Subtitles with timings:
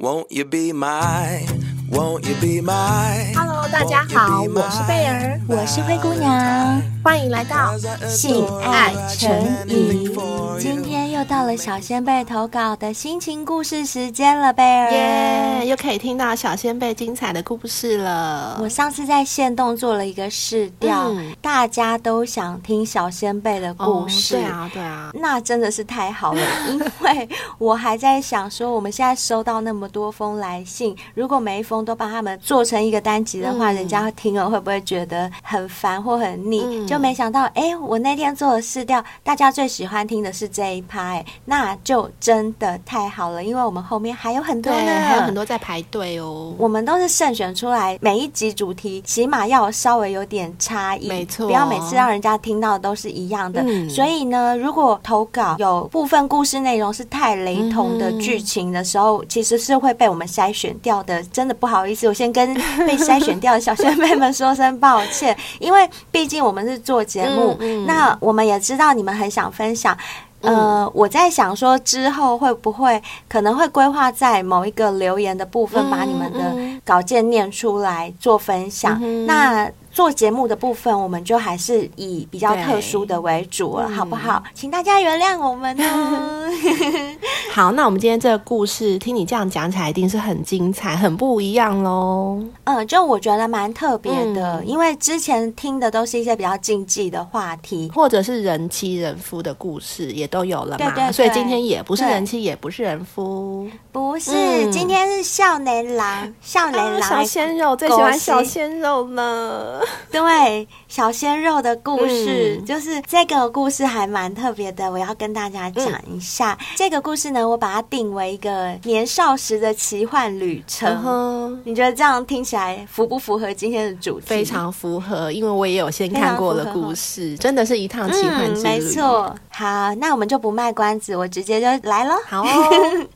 [0.00, 1.46] Won't you be my,
[1.90, 3.34] won't you be my?
[3.34, 7.76] Hello，大家好，我是贝儿，我是灰姑娘，欢迎来到
[8.08, 9.30] 性爱成
[9.68, 10.10] 瘾。
[10.58, 18.58] 今天又到了小仙贝投稿的心情故事时间了，贝儿，耶，又可以听到小仙贝精彩的故事了。
[18.58, 27.28] 我上次在线动做了一个试调，嗯、大家都想听小仙贝的故事，哦、对啊，对啊，那真的是太好了，因为
[27.58, 36.62] 我还在想说，我们现在收到那么多封来信， 如果每一封都帮他们做成一个单集的话，嗯、人家听了会不会觉得很烦或很腻？
[36.64, 46.54] 嗯、就没想到，哎，我那天做的试调，大家最喜欢听的是这一趴，哎，那就真的太好了，因为我们后面还有很多呢，还有很多在排队哦。
[46.56, 53.60] 我们都是慎选出来，每一集主题起码要稍微有点差异，没错，不要每次让人家听到的都是一样的。
[53.66, 59.80] 嗯、所以呢，如果投稿有部分故事内容是太雷同的剧情的时候，嗯、其实是。
[59.80, 62.52] 会被我们筛选掉的，真的不好意思，我先跟
[62.86, 69.96] 被 筛选掉的小学妹们说声抱歉，因为毕竟我们是做节目，那我们也知道你们很想分享。
[70.40, 79.00] 呃，嗯、我在想说之后会不会可能会规划在某一个留言的部分，把你们的稿件念出来做分享。
[79.26, 79.70] 那。
[79.92, 84.42] 做节目的部分，我们就还是以比较特殊的为主了，好不好？
[84.46, 86.48] 嗯、请大家原谅我们哦。
[87.52, 92.40] 好，那我们今天这个故事，听你这样讲起来，一定是很精彩、很不一样喽。
[92.64, 100.86] 嗯，就我觉得蛮特别的，嗯、因为之前听的都是一些比较禁忌的话题，或者是人妻人夫的故事，也都有了嘛。
[100.86, 109.80] 对对对，所以今天也不是人妻，也不是人夫，不是，嗯、今天是少年郎，少年郎、啊、小鲜肉最喜欢小鲜肉了。
[110.10, 116.56] 对，小鲜肉的故事，嗯、就是这个故事还蛮特别的，我要跟大家讲一下。
[116.60, 121.60] 嗯、这个故事呢，我把它定为一个年少时的奇幻旅程。
[121.64, 124.26] 你觉得这样听起来符不符合今天的主题？
[124.26, 128.60] 非常符合，因为我也有先看过的故事，真的是一趟奇幻之旅。
[128.60, 132.14] 嗯、没错，好，那我们就不卖关子，我直接就来了。
[132.26, 132.46] 好哦。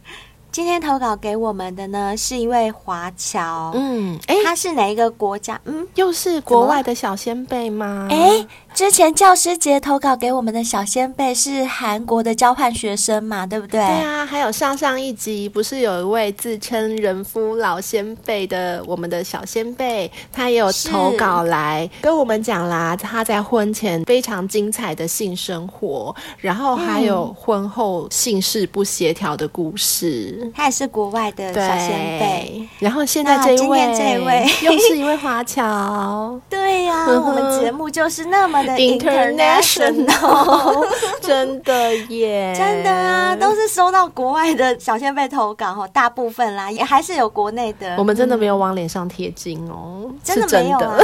[0.54, 3.72] 今天投稿给我们的呢，是一位华侨。
[3.75, 5.60] 嗯，哎，他是哪一个国家？
[5.65, 8.06] 嗯，又是国外的小先辈吗？
[8.09, 8.47] 哎。
[8.75, 13.79] 之前教师节投稿给我们的小先辈是韩国的交换学生嘛，对不对？
[13.79, 30.41] 对啊，还有上上一集不是有一位自称人夫老先辈的我们的小先辈，他也有投稿来跟我们讲啦，他在婚前非常精彩的性生活，然后还有婚后性事不协调的故事。
[30.43, 36.37] 嗯、他也是国外的小先辈，然后现在这一位，今天这一位又是一位华侨。
[36.51, 38.63] 对呀、啊，我们节目就是那么。
[38.66, 40.86] International，
[41.20, 47.97] 真的耶，真的啊，都是收到国外的小仙贝投稿哦，大部分啦，也还是有国内的。
[47.97, 50.64] 我们真的没有往脸上贴金哦，真的。
[50.64, 50.97] 没有啊，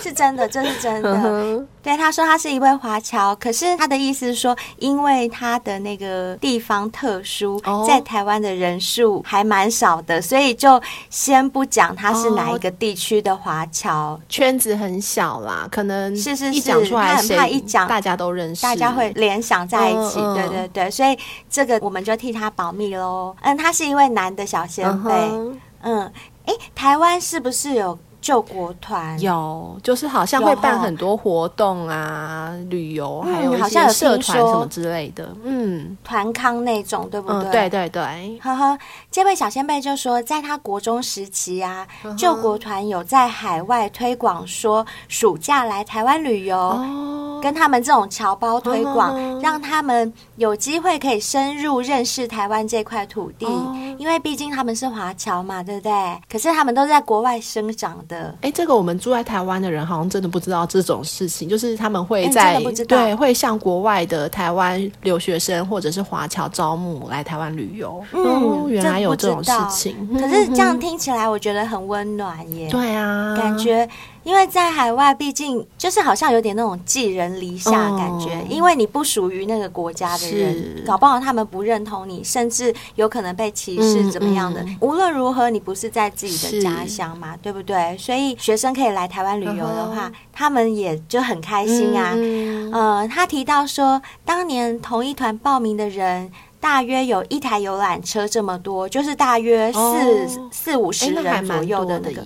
[0.00, 1.64] 是真的，这 是真的。
[1.82, 16.66] 对，他说他是一位华侨，可是他的意思是说，因为他的那个地方特殊，在台湾的人数还蛮少的，所以就先不讲他是哪一个地区的华侨，圈子很小啦，可能是是是。
[17.02, 20.20] 他很怕一讲，大家都认识，大家会联想在一起。
[20.34, 21.18] 对对对，所以
[21.48, 23.34] 这个我们就替他保密喽。
[23.42, 25.12] 嗯，他是一位男的小先辈。
[25.12, 26.12] 嗯，嗯，
[26.46, 27.98] 哎，台湾是不是有？
[28.26, 29.16] 救国团。
[29.20, 37.48] 有，就是好像会办很多活动啊，后旅游，还有一些社团什么之类的，嗯，团康那种，对不对？
[37.48, 38.36] 嗯、对对对。
[38.42, 38.76] 呵呵，
[39.12, 55.92] 这位小仙贝就说，在他国中时期啊，呵呵救国团有在海外推广，说暑假来台湾旅游，哦、跟他们这种侨胞推广，让他们有机会可以深入认识台湾这块土地，哦、因为毕竟他们是华侨嘛，对不对？
[56.30, 58.34] 可是他们都是在国外生长的。
[58.42, 68.04] 哎，这个我们住在台湾的人好像真的不知道这种事情，就是他们会在对会向国外的台湾留学生或者是华侨招募来台湾旅游。
[68.12, 69.96] 嗯，哦、原来有这种事情。
[70.12, 72.68] 可是这样听起来，我觉得很温暖耶。
[72.70, 73.88] 对啊，感觉。
[74.26, 84.60] 因为在海外，毕竟就是好像有点那种寄人篱下的感觉，哦、因为你不属于那个国家的人，搞不好他们不认同你，甚至有可能被歧视怎么样的。
[84.64, 87.96] 嗯嗯、无论如何，你不是在自己的家乡嘛，对不对？
[87.96, 92.10] 所以学生可以来台湾旅游的话，嗯、他们也就很开心啊。
[92.16, 96.28] 嗯，呃、他提到说，当年同一团报名的人
[96.58, 102.20] 大约有一台游览车这么多，就是大约四、哦、四五十人左右的那个。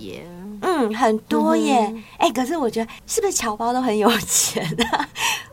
[0.61, 1.73] 嗯，很多耶！
[2.17, 5.07] 哎、嗯欸，可是我觉得是不是侨胞都很有钱啊？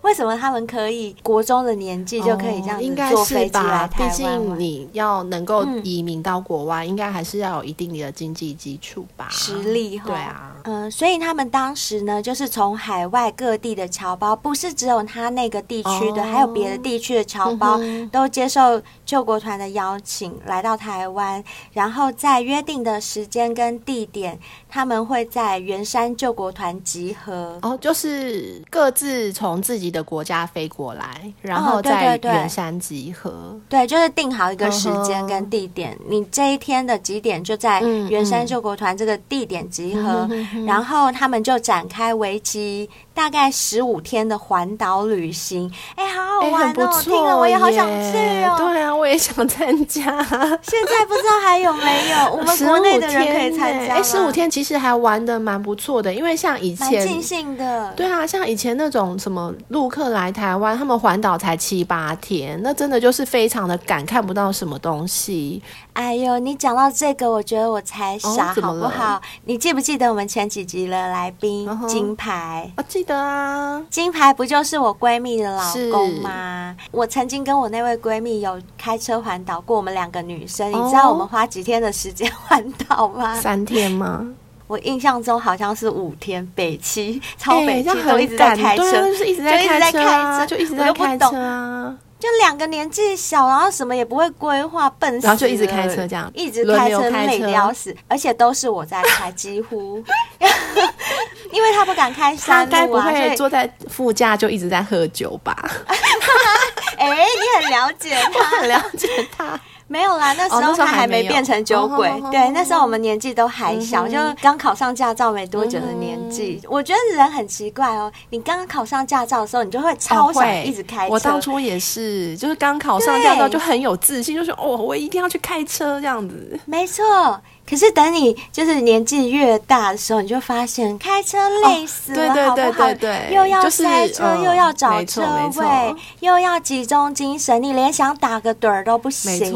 [0.09, 4.11] 为什么他们可以国中的年纪就可以这样子坐飞机来台湾？
[4.11, 9.99] 毕竟你要能够移民到国外，嗯、应该还是要有一定的经济基础吧，实力。
[9.99, 21.45] 对啊，嗯，所以他们当时呢，就是从海外各地的侨胞，不是只有他那个地区的，哦、还有别的地区的侨胞，嗯、都接受救国团的邀请来到台湾，
[21.75, 24.39] 然后在约定的时间跟地点，
[24.71, 27.59] 他们会在圆山救国团集合。
[27.61, 33.31] 哦，就是各自从自己的国家飞过来，然后在圆山集合。
[33.31, 40.29] 哦、对，对，对，对，就是定好一个时间跟地点，嗯、你这一天的几点就在圆山救国团这个地点集合，
[40.67, 45.71] 然后他们就展开为期大概十五天的环岛旅行。
[45.97, 47.01] 哎，好好玩哦！
[47.03, 48.55] 听了我也好想去哦。
[48.59, 50.03] 对啊，我也想参加。
[50.63, 53.95] 现在不知道还有没有 我们国内的人可以参加。
[53.95, 57.93] 哎，十五天其实还玩的蛮不错的，因为像以前蛮尽兴的。
[57.95, 65.63] 对啊，像以前那种什么陆客来台湾，他们环岛才七八天，那真的就是非常的赶，看不到什么东西。
[65.93, 69.23] 哎呦，你讲到这个，我觉得我才傻，哦、好不好？
[69.45, 71.87] 你记不记得我们前几集的来宾、uh.
[71.87, 72.69] 金牌？
[72.77, 76.75] 我、哦、记得啊，金牌不就是我闺蜜的老公吗？
[76.91, 83.41] 我曾经跟我那位闺蜜有开车环岛过，我们两个女生，哦、你知道我们花几天的时间环岛吗？
[83.41, 84.27] 三天吗？
[84.69, 91.97] 我印象中好像是五天，北七超北七都一直在开车，就是一直在开车，就一直在开车啊。
[92.21, 100.03] 就两个年纪小，然后什么也不会规划，笨死，然后就一直开车这样，一直开车累得要死，而且都是我在开，几乎，
[101.53, 105.57] 因为他不敢开山路啊，他该不会坐在副驾就一直在喝酒吧？
[106.99, 109.59] 哎、欸，你很了解他，很了解他。
[109.89, 112.09] 没有啦，那时候他还没变成酒鬼。
[112.09, 116.61] 哦、对，那时候我们年纪都还小，就刚考上驾照没多久的年纪。
[116.63, 121.13] 嗯、我觉得人很奇怪哦，你刚刚考上驾照的时候，你就会超想一直开车。
[121.13, 126.61] 哦、我当初也是，就是刚考上驾照就很有自信，就是哦，我一定要去开车这样子。
[126.67, 127.41] 没错。
[127.69, 131.37] 可是等你就是年纪越大的时候，你就发现开车
[131.67, 132.89] 累死了，好不好？
[133.31, 135.23] 又要塞车，又要找车
[135.57, 139.55] 位，又要集中精神，你连想打个盹儿都不行。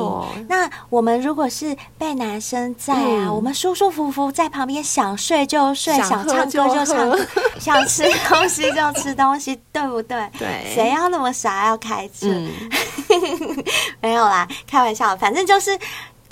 [0.49, 7.19] 那我们如果是被男生在啊，我们舒舒服服在旁边，想睡就睡，想唱歌就唱歌，
[7.59, 10.29] 想吃东西就吃东西，对不对？
[10.39, 10.75] 对。
[10.75, 12.27] 谁要那么傻要开车？
[14.01, 15.79] 没有啦，开玩笑，反正就是。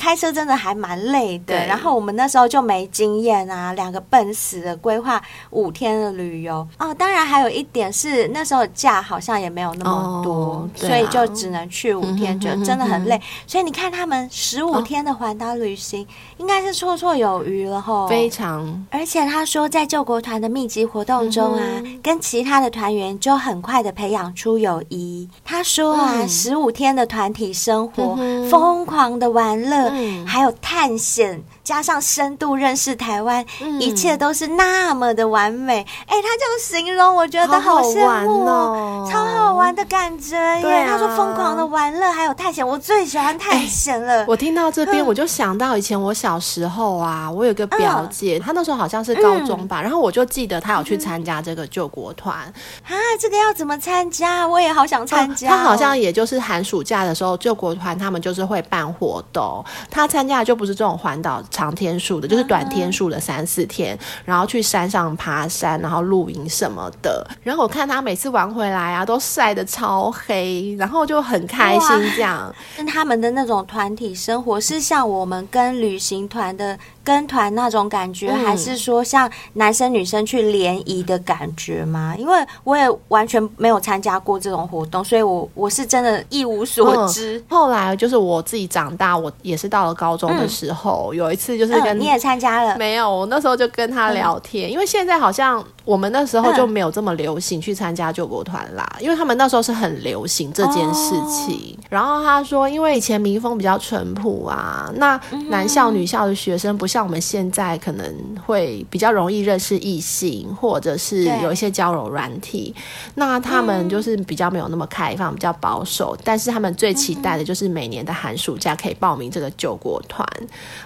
[0.01, 6.95] 开车真的还蛮累的，然后我们那时候就没经验啊，两个笨死的规划五天的旅游哦。
[6.95, 13.17] 当然还有一点是那时候假好像也没有那么多，哦啊、所以就只能去五天，就真的很累。
[13.17, 16.07] 嗯、哼哼哼，所以你看他们十五天的环岛旅行，哦、
[16.39, 18.09] 应该是绰绰有余了吼。
[18.09, 25.29] 非常，而且他说在救国团的密集活动中啊，嗯、跟其他的团员就很快的培养出友谊。
[25.45, 28.17] 他说啊，十五、嗯、天的团体生活，
[28.49, 29.90] 疯狂的玩乐。
[29.93, 35.87] 嗯，还有探险，加上深度认识台湾，嗯、一切都是那么的完美。
[36.07, 40.87] 哎、欸，他这样形容，我觉得好羡慕哦，超好玩的感觉耶。
[40.89, 44.21] 他说疯狂的玩乐，还有探险，我最喜欢探险了。
[44.21, 52.95] 欸、我听到这边，我就想到以前我小时候啊，我有个表姐，嗯、她那时候好像是高中吧，嗯、然后我就记得她有去参加这个救国团啊。
[53.21, 54.47] 这个要怎么参加？
[54.47, 55.51] 我也好想参加、哦。
[55.51, 59.63] 她好像也就是寒暑假的时候，救国团他们就是会办活动。
[59.91, 67.27] 她参加的就不是这种环岛长天数的，就是短天数的三四天，然后去山上爬山，然后露营什么的。
[67.43, 72.55] 然后我看他每次玩回来啊，都晒得超黑，然后就很开心这样。
[72.77, 76.79] 跟他们的那种团体生活是像我们跟旅行团的。
[77.11, 82.15] 跟团那种感觉，还是说像男生女生去联谊的感觉吗？
[82.17, 87.37] 因为我也完全没有参加过这种活动，所以我我是真的一无所知。
[87.39, 93.11] 嗯、后来就是我自己长大，我也是到了高中的时候，嗯、有一次就是跟、嗯、你也参加了，没有？
[93.11, 101.77] 我那时候就跟他聊天，嗯、因为现在好像我们那时候就没有这么流行去参加救国团啦，嗯、因为他们那时候是很流行这件事情。
[101.77, 108.15] 哦、然后他说，因为以前民风比较淳朴啊，那男校女校的学生不像我们现在可能
[108.47, 112.75] 会比较容易认识异性，或者是有一些交友软体。
[113.15, 116.17] 那他们就是比较没有那么开放，嗯、比较保守。
[116.25, 120.27] 但是他们最期待的就是每年的寒暑假可以报名这个救国团，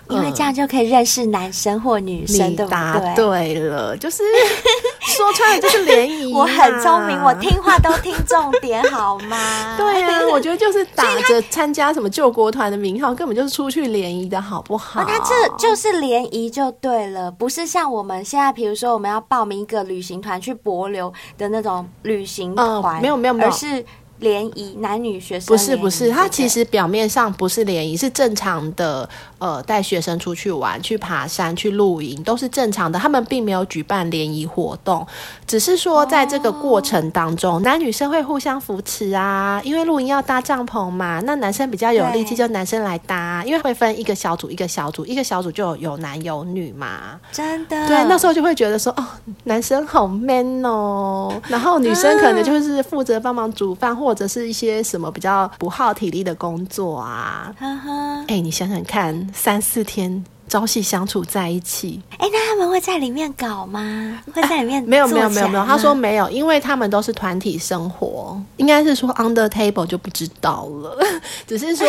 [0.09, 2.51] 因为这样就可以认识男生或女生。
[2.51, 4.23] 你答对了，就是
[5.01, 6.33] 说穿了就是联谊。
[6.33, 9.77] 我很聪明，我听话都听重点，好吗？
[9.77, 15.05] 对啊，我觉得就是 打着参加什么救国团的名号，根本就是出去联谊的好不好？
[15.07, 23.85] 那、哦、这就是是联谊就对了，不是像我们现在，比如说我们要报名一个旅行团去博流的那种旅行团，没有没有没有，而是。
[24.25, 29.09] 联谊男女学生不是不是，他其实表面上不是联谊，是正常的。
[29.39, 32.99] 呃，带学生出去玩、去爬山、去露营都是正常的。
[32.99, 35.07] 他们并没有举办联谊活动，
[35.47, 39.61] 只是说在这个过程当中，哦、男女生会互相扶持啊。
[39.63, 43.45] 因为露营要搭帐篷嘛，那男生比较有力气，就男生来搭。
[43.45, 47.21] 因为会分一个小组一个小组，一个小组就有有男有女嘛。
[47.31, 47.87] 真的。
[47.87, 49.05] 对，那时候就会觉得说，哦，
[49.43, 57.55] 男生好 man 哦，然后女生可能就是负责帮忙煮饭，或者是一些什么比较不耗体力的工作啊。
[57.59, 59.29] 哎、欸，你想想看。
[59.33, 60.25] 三四天
[60.55, 64.23] 朝夕相处在一起，哎、欸，那他们会在里面搞吗？
[64.33, 70.97] 会在里面、啊、没有没有没有没有，他说没有，因为他们都是团体生活，应该是说 under table 就不知道了，
[71.45, 71.85] 只是说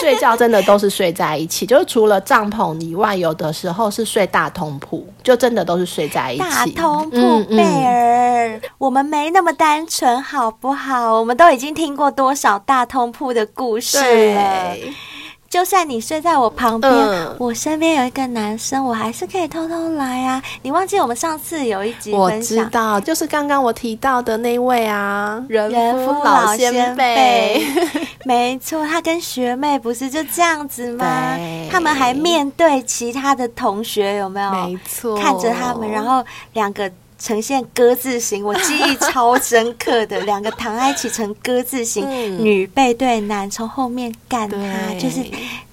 [0.00, 6.42] 睡觉真的都是睡在一起，就是除了帐篷以外，有的时候是睡大通铺，就真的都是睡在一起。
[6.42, 11.20] 大通铺，贝儿、嗯嗯，我们没那么单纯好不好？
[11.20, 14.74] 我们都已经听过多少大通铺的故事了。
[15.52, 20.42] 就算你睡在我旁边，嗯，我身边有一个男生，我还是可以偷偷来啊！
[20.62, 25.70] 你忘记我们上次有一集我知道，就是刚刚我提到的那位啊，人
[26.06, 27.62] 夫老先辈，
[28.24, 31.04] 没错，他跟学妹不是就这样子吗？
[31.70, 34.50] 他们还面对其他的同学，有没有？
[34.52, 36.90] 没错，看着他们，然后两个。
[37.22, 45.24] 呈现鸽字形， 我记忆超深刻的， 两个躺在一起成鸽字形，嗯、女背对男，从后面干他，就是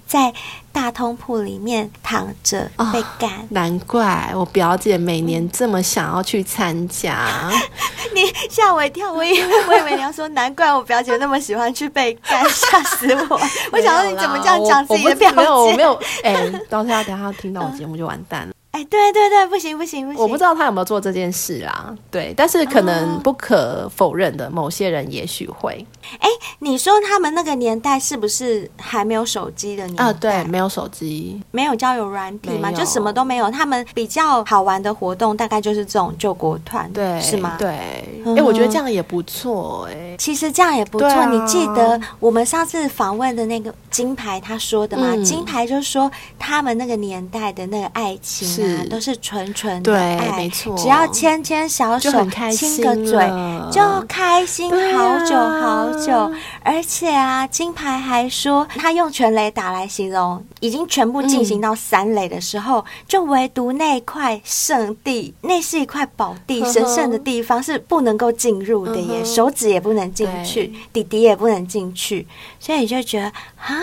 [0.06, 0.32] 在
[0.72, 3.48] 大通铺里面躺着被干、哦。
[3.50, 7.51] 难怪我表姐每年这么想要去参加，
[8.13, 13.39] 你吓我一跳，我以为我以为你要说，难怪我表姐那么喜欢去被干，吓死我！
[13.72, 15.36] 我想说你怎么这样讲自己的表姐？
[15.36, 18.53] 没有，我没有，哎、欸，到时候等下听到我节目就完蛋了。
[18.72, 20.22] 哎，对对对，不行不行不行！
[20.22, 21.96] 我不知道他有没有做这件事啊。
[22.12, 25.84] 对，但是可能不可否认的，某些人也许会。
[26.20, 30.04] 哎，你说他们那个年代是不是还没有手机的年代？
[30.04, 33.50] 啊，对，没有手机，没有交友软体嘛，就什么都没有。
[33.50, 37.56] 他们比较好玩的活动，大概就是这种救国团，对，是吗？
[37.58, 37.70] 对。
[37.70, 39.90] 哎，我觉得这样也不错。
[39.92, 41.10] 哎，其实这样也不错。
[41.10, 45.08] 啊、你记得我们上次访问的那个金牌他说的吗？
[45.14, 48.59] 嗯、金牌就说他们那个年代的那个爱情。
[48.60, 52.12] 是都是纯纯的爱，没错，只要牵牵小手，
[52.51, 53.32] 亲个嘴，
[53.72, 56.13] 就开心好久好久。
[56.13, 56.32] 啊、
[56.63, 72.28] 而且啊，金牌还说，他用全垒打来形容，已经全部进行到三垒的时候，嗯、就唯独那块圣地，那是一块宝地，神圣的地方是不能够进入的耶，手指也不能进去，弟弟也不能进去，
[72.60, 73.78] 所以你就觉得啊，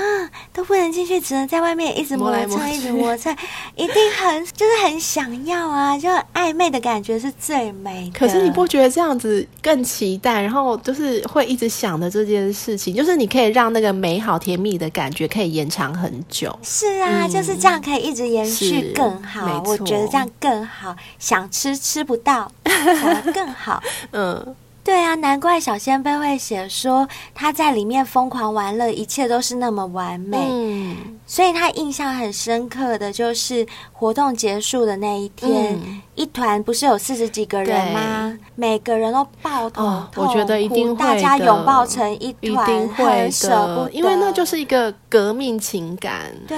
[0.53, 3.35] 都不能进去，只能在外面一直磨蹭，一直磨蹭，
[3.75, 4.66] 一定很就。
[4.67, 8.19] 就是很想要啊，就暧昧的感觉是最美的。
[8.19, 16.59] 可是你不觉得这样子更期待，然后就是会一直想的这件事情，就是你可以让那个美好甜蜜的感觉可以延长很久。
[16.65, 19.63] 是啊，嗯、就是这样可以一直延续更好。
[19.65, 23.81] 我觉得这样更好，想吃吃不到， 想得更好。
[24.11, 24.57] 嗯。
[24.87, 30.39] 对啊，难怪小仙贝会写说他在里面疯狂玩乐，一切都是那么完美。
[30.49, 38.39] 嗯，所以他印象很深刻的就是活动结束的那一天，嗯、一团不是有四十几个人吗？
[38.55, 46.33] 每个人都抱头、哦、我觉得一定会大家拥抱成一团，一定会很舍不得，因为那就是一个革命情感。
[46.47, 46.57] 对，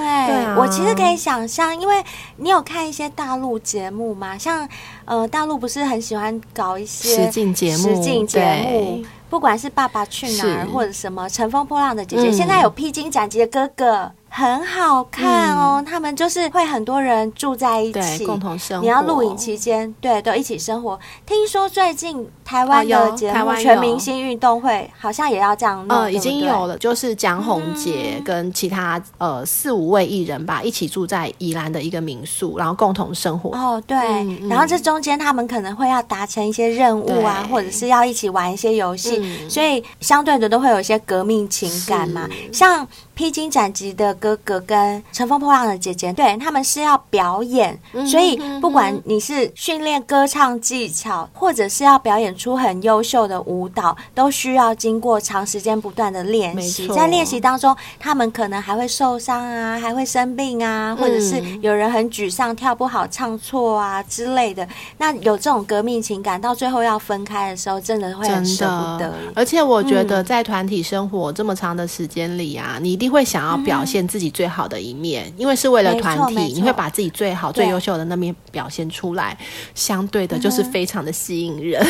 [0.55, 1.95] 我其实可以想象，因为
[2.37, 4.37] 你有看一些大陆节目吗？
[4.37, 4.69] 像。
[5.09, 13.95] 呃，大陆不是很喜欢搞一些实境节目，实境节目，不管是《爸爸去哪儿》或者什么《乘风破浪的姐姐》，嗯，现在有《披荆斩棘的哥哥》。
[14.29, 18.83] 很好看哦，嗯，他们就是会很多人住在一起，共同生活。
[18.83, 20.97] 你要录影期间，对，都一起生活。
[21.25, 24.71] 听说最近台湾的节目《全明星运动会》
[25.01, 33.49] 好像也要这样弄，呃，已经有了，就是蒋宏杰跟其他呃四五位艺人吧，一起住在宜兰的一个民宿，然后共同生活。
[33.57, 42.87] 哦，对，嗯，然后这中间他们可能会要达成一些任务啊，或者是要一起玩一些游戏，嗯，所以相对的都会有一些革命情感嘛，像。
[43.19, 47.77] 披荆斩棘的哥哥跟乘风破浪的姐姐，对，他们是要表演，
[48.09, 56.87] 所以不管你是训练歌唱技巧，或者是要表演出很优秀的舞蹈，都需要经过长时间不断的练习。
[56.87, 64.65] 在练习当中，他们可能还会受伤啊，还会生病啊，或者是有人很沮丧，跳不好、唱错啊之类的。
[64.97, 69.13] 那有这种革命情感，到最后要分开的时候，真的会很舍不得。
[69.35, 79.37] 而且我觉得，在团体生活这么长的时间里啊，你一定会想要表现自己最好的一面，因为是为了团体，你会把自己最好、最优秀的那面表现出来。
[79.73, 81.81] 相对的，就是非常的吸引人。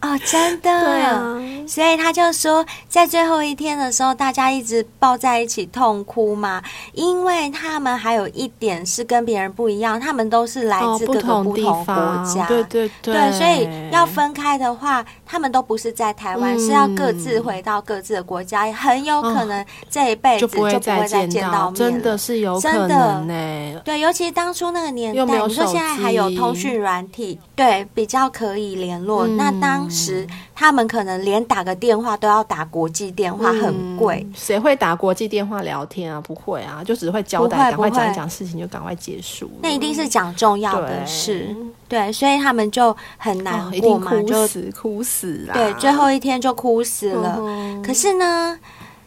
[0.00, 0.74] 哦，真的。
[0.84, 6.62] 对啊，所以他就说，在最后一天的时候，大家一直抱在一起痛哭嘛，
[6.92, 15.04] 因为他们还有一点是跟别人不一样，他们都是来自各个不同国家，对对对，对，所以要分开的话，
[15.34, 23.80] 他们都不是在台湾，是要各自回到各自的国家，也很有可能这一辈子就不会再见到面，真的是有可能呢。
[23.84, 29.26] 对，尤其当初那个年代，你说现在还有通讯软体，对，比较可以联络。
[29.26, 30.24] 那当时
[30.54, 34.24] 他们可能连打个电话都要打国际电话，很贵。
[34.36, 36.20] 谁会打国际电话聊天啊？
[36.20, 39.50] 不会啊，就只会交代，赶快讲一讲事情就赶快结束。
[39.60, 41.52] 那一定是讲重要的事，
[41.88, 45.54] 对，所以他们就很难过嘛，就哭死了。
[45.54, 47.40] 对，最后一天就哭死了。
[47.84, 48.58] 可是呢，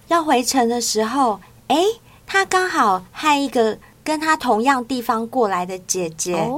[0.07, 1.77] 要回程的时候，哎，
[2.25, 6.50] 他刚好和一个跟他同样地方过来的姐姐。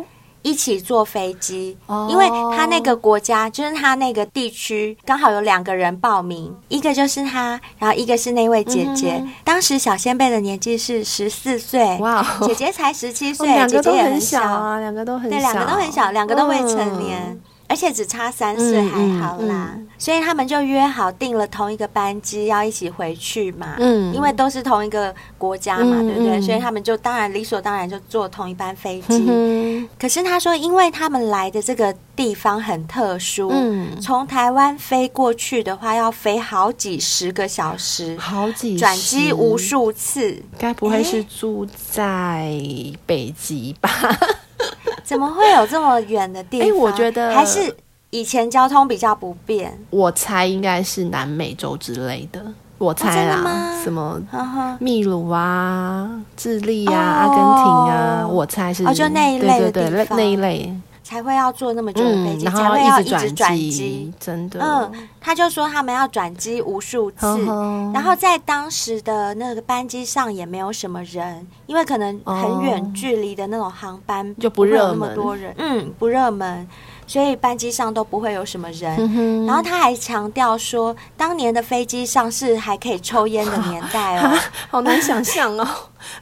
[0.42, 1.78] 一起坐飞机，
[2.10, 9.24] 因为他那个国家就是他那个地区刚好有两个人报名，一个就是他，然后一个是那位姐姐。
[9.44, 17.40] 当时小先辈的年纪是十四岁，哇，姐姐才十七岁，姐姐也很小啊，两个都很小对，两个都很小，两个都未成年。
[17.70, 23.76] 而且只差三岁，还好啦，嗯嗯、所以他们就约好订了同一个班机，要一起回去嘛。
[23.78, 26.42] 嗯，因为都是同一个国家嘛，嗯、对不对？
[26.42, 29.24] 所以他们就当然理所当然就坐同一班飞机。
[29.30, 42.52] 嗯、可是他说，因为他们来的这个地方很特殊，嗯，从台湾飞过去的话要飞好几十个小时，好几转机无数次，该不会是住在
[43.06, 43.90] 北极吧？
[45.10, 46.70] 怎么会有这么远的地方？
[46.70, 47.76] 哎，我觉得还是
[48.12, 49.76] 以前交通比较不便。
[49.90, 52.40] 我猜应该是南美洲之类的，
[52.78, 54.22] 我猜啦，什么
[54.80, 57.44] 秘鲁啊、智利啊、阿根廷
[57.92, 60.72] 啊，我猜是哦，就那一类对对对，那一类。
[61.10, 64.60] 才会要坐那么久的飞机，嗯、才会要一直转机，真的。
[64.62, 76.68] 嗯，他就说他们要转机无数次，呵呵然后在当时的那个班机上也没有什么人，因为可能很远距离的那种航班就不热门，那么多人，嗯，不热门，
[77.08, 78.96] 所以班机上都不会有什么人。
[79.00, 84.38] 嗯、然后他还强调说，当年的飞机上是还可以抽烟的年代哦，
[84.70, 85.68] 好难想象哦，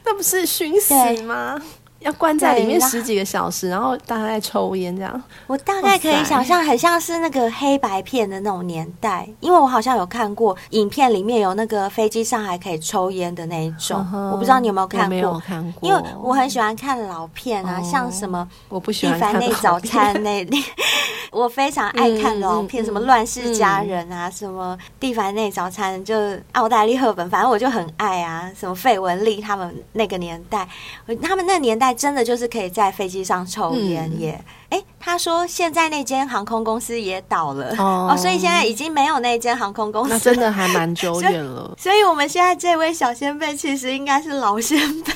[0.02, 1.60] 那不是熏死吗？
[2.00, 5.20] 要关在里面十几个小时，然后大家在抽烟这样。
[5.48, 13.98] 我大概可以想象，很像是那个黑白片的那种年代，因为我好像有看过影片，里面有那个飞机上还可以抽烟的那一种。
[14.32, 15.08] 我不知道你有没有看过？
[15.08, 15.88] 没有看过。
[15.88, 20.46] 因为我很喜欢看老片啊，像什么我不喜欢《蒂凡内早餐》那，
[21.32, 26.14] 我非常爱看老片，什么《乱世佳人》啊，什么《蒂凡内早餐》，就
[26.52, 28.48] 奥黛丽·赫本，反正我就很爱啊。
[28.56, 30.68] 什么费雯丽他们那个年代，
[31.20, 31.87] 他们那个年代。
[31.92, 34.44] 真的就是可以在飞机上抽烟耶！
[34.70, 41.90] 哎、嗯，他说现在那间航空公司也倒了哦，哦，所以现在已经没有那间航空公司，那真的还蛮久远了所。
[41.90, 45.12] 所以我们现在这位小先辈其实应该是老先辈，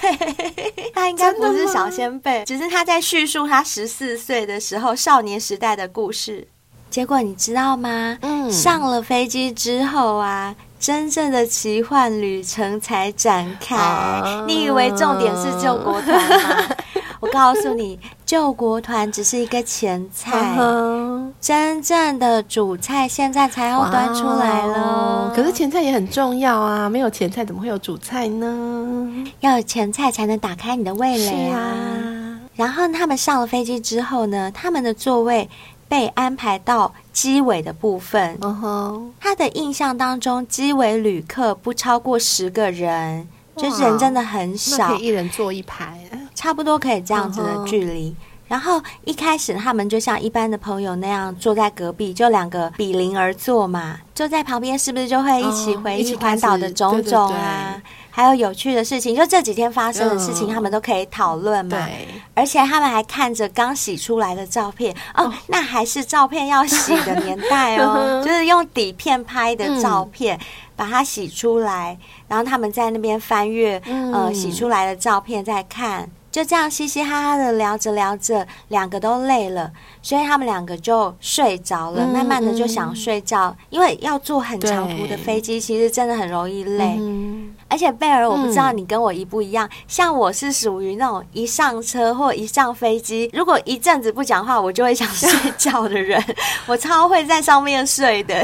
[0.95, 6.49] 他应该不是小先辈， 只是他在叙述他十四岁的时候少年时代的故事。
[6.91, 8.19] 结果你知道吗？
[8.23, 10.55] 嗯，上了飞机之后啊。
[10.83, 13.77] 真正的奇幻旅程才展开。
[13.77, 16.77] 啊、你以为重点是救国团吗？
[17.21, 25.33] 我告诉你，救国团只是一个前菜，啊、真正的主菜现在才要端出来了。
[25.33, 29.09] 可是前菜也很重要啊，没有前菜怎么会有主菜呢？
[29.39, 31.61] 要有前菜才能打开你的味蕾啊。
[31.61, 35.49] 啊然后他们上了飞机之后呢，他们的座位。
[35.93, 38.39] 被安排到机尾的部分。
[38.39, 39.11] Uh.
[39.21, 43.29] 他的印象当中，机尾旅客不超过十个人，
[43.59, 46.01] 就是人真的很少，可以一人坐一排，
[46.35, 48.09] 差不多可以这样子的距离。
[48.09, 48.17] Uh huh.
[48.49, 57.81] 然后一开始他们就像一般的朋友那样坐在隔壁，就两个比邻而坐嘛，坐在旁边是不是就会一起回忆环岛的种种啊？Uh.
[58.15, 61.71] 还有有趣的事情，就这几天发生的事情，他们都可以讨论嘛。
[61.71, 70.39] 对，而且他们还看着刚洗出来的照片，哦，那还是照片要洗的年代哦， 就是用底片拍的照片，
[70.77, 71.97] 把它洗出来，
[72.29, 73.81] 然后他们在那边翻阅，
[74.13, 79.71] 呃，洗出来的照片再看，就这样嘻嘻哈哈的聊着聊着，两个都累了，
[80.03, 82.05] 所以他们两个就睡着了。
[82.05, 86.97] 嗯、慢慢的就想睡觉，嗯、因为要坐很长途的飞机，其实真的很容易累。
[86.99, 96.23] 嗯、而且贝尔，我不知道你跟我一不一样，嗯、像我是属于那种一上车或一上飞机，如果一阵子不讲话，我就会想睡觉的人。
[96.69, 98.35] 我超会在上面睡的。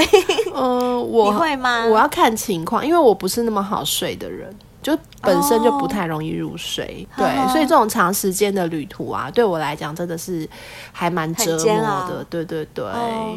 [0.54, 1.84] 嗯、 呃，我你会吗？
[1.84, 4.50] 我要看情况，因为我不是那么好睡的人。
[4.80, 10.48] 就本身就不太容易入睡，oh, 对，所以这种长时间的旅途啊，对我来讲真的是
[10.92, 11.76] 还蛮折磨
[12.08, 12.24] 的。
[12.30, 13.34] 对对对，oh,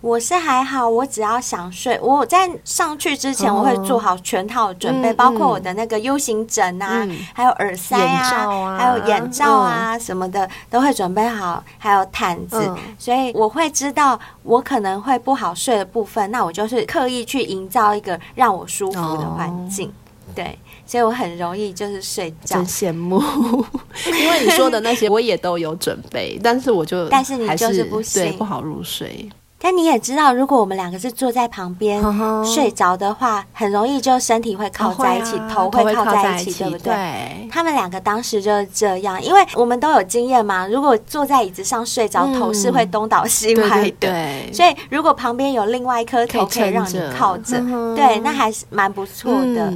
[0.00, 19.86] 我是还好，我只要想睡，我在上去之前我会做好全套准备，oh, 包括我的那个 U 型枕啊，嗯、还有耳塞啊，啊还有眼罩啊什么的、嗯、都会准备好，还有毯子，嗯、所以我会知道我可能会不好睡的部分，那我就是刻意去营造一个让我舒服的环境
[20.28, 20.34] ，oh.
[20.34, 20.58] 对。
[20.86, 23.20] 所以我很容易就是睡觉，真羡慕。
[24.06, 29.30] 因为你说的那些我也都有准备，但是我就但是你就是不行，对，不好入睡。
[29.62, 32.02] 但你也知道，如果我们两个是坐在旁边
[32.42, 37.48] 睡着的话，很容易就身体会靠在一起，头会靠在一起，对不对？
[37.52, 40.66] 他们两个当时就是这样，因为我们都有经验嘛。
[40.66, 43.90] 如果坐在椅子上睡着，头是会东倒西歪的。
[44.00, 47.60] 对，所以如果旁边有另外一颗头可以让你靠着，
[47.94, 49.72] 对，那还是蛮不错的。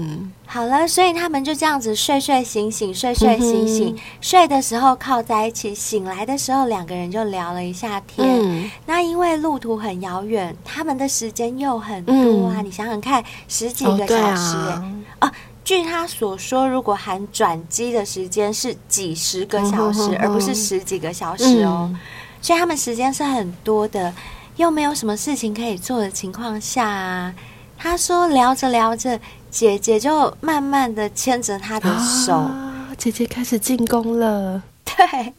[0.55, 3.89] 好了，所以他们就这样子睡睡醒醒，睡睡醒醒。
[3.93, 8.25] 嗯、睡的时候靠在一起，醒来的时候两个人就聊了一下天。
[8.41, 12.13] 嗯、那因为路途很遥远，他们的时间又很多
[12.47, 12.55] 啊。
[12.59, 14.73] 嗯、你想想看，十几个小时耶，
[15.19, 15.33] 哦，啊，
[15.65, 21.91] 据他所说，如果含转机的时间是几十个小时，嗯、哼哼而不是十几个小时哦。
[21.93, 21.99] 嗯、
[22.41, 24.15] 所以他们时间是很多的，
[24.55, 27.35] 又没有什么事情可以做的情况下啊。
[27.77, 29.19] 他说聊着聊着。
[29.55, 34.61] 姐姐就慢慢的牵着他的手，啊，姐姐开始进攻了。
[34.85, 35.33] 对，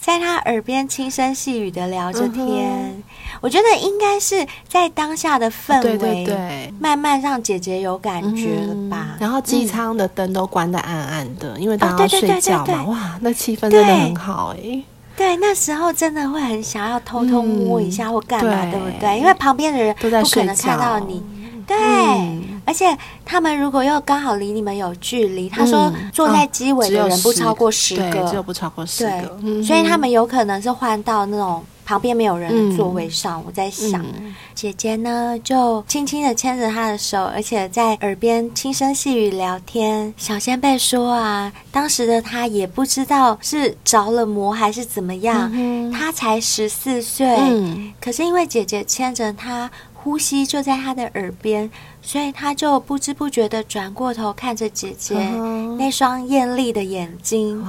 [0.00, 3.02] 在他耳边轻声细语的聊着天。
[3.42, 9.16] 我觉得应该是在当下的氛围，对对对，慢慢让姐姐有感觉了吧。
[9.20, 12.84] 然后机舱的灯都关得暗暗的，嗯、因为大家要睡觉嘛。
[12.84, 14.84] 哇，那气氛真的很好哎，欸。
[15.14, 19.18] 对，那时候真的会很想要偷偷摸一下或干嘛，嗯、对，对不对？
[19.18, 21.22] 因为旁边的人不可能看到你。
[21.68, 33.40] 对，嗯、而且他们如果又刚好离你们有距离，嗯、他说坐在机尾的人不超过十个，只有不超过十个，所以他们有可能是换到那种旁边没有人的座位上。
[33.40, 40.12] 嗯、我在想，嗯、姐姐呢就轻轻的牵着他的手，而且在耳边轻声细语聊天。
[40.16, 49.70] 小仙贝说啊，当时的他也不知道是着了魔还是怎么样，嗯、他才十四岁，嗯、可是因为姐姐牵着他。
[50.08, 55.76] 呼吸就在他的耳边，所以他就不知不觉的转过头看着姐姐，uh huh.
[55.76, 57.62] 那双艳丽的眼睛。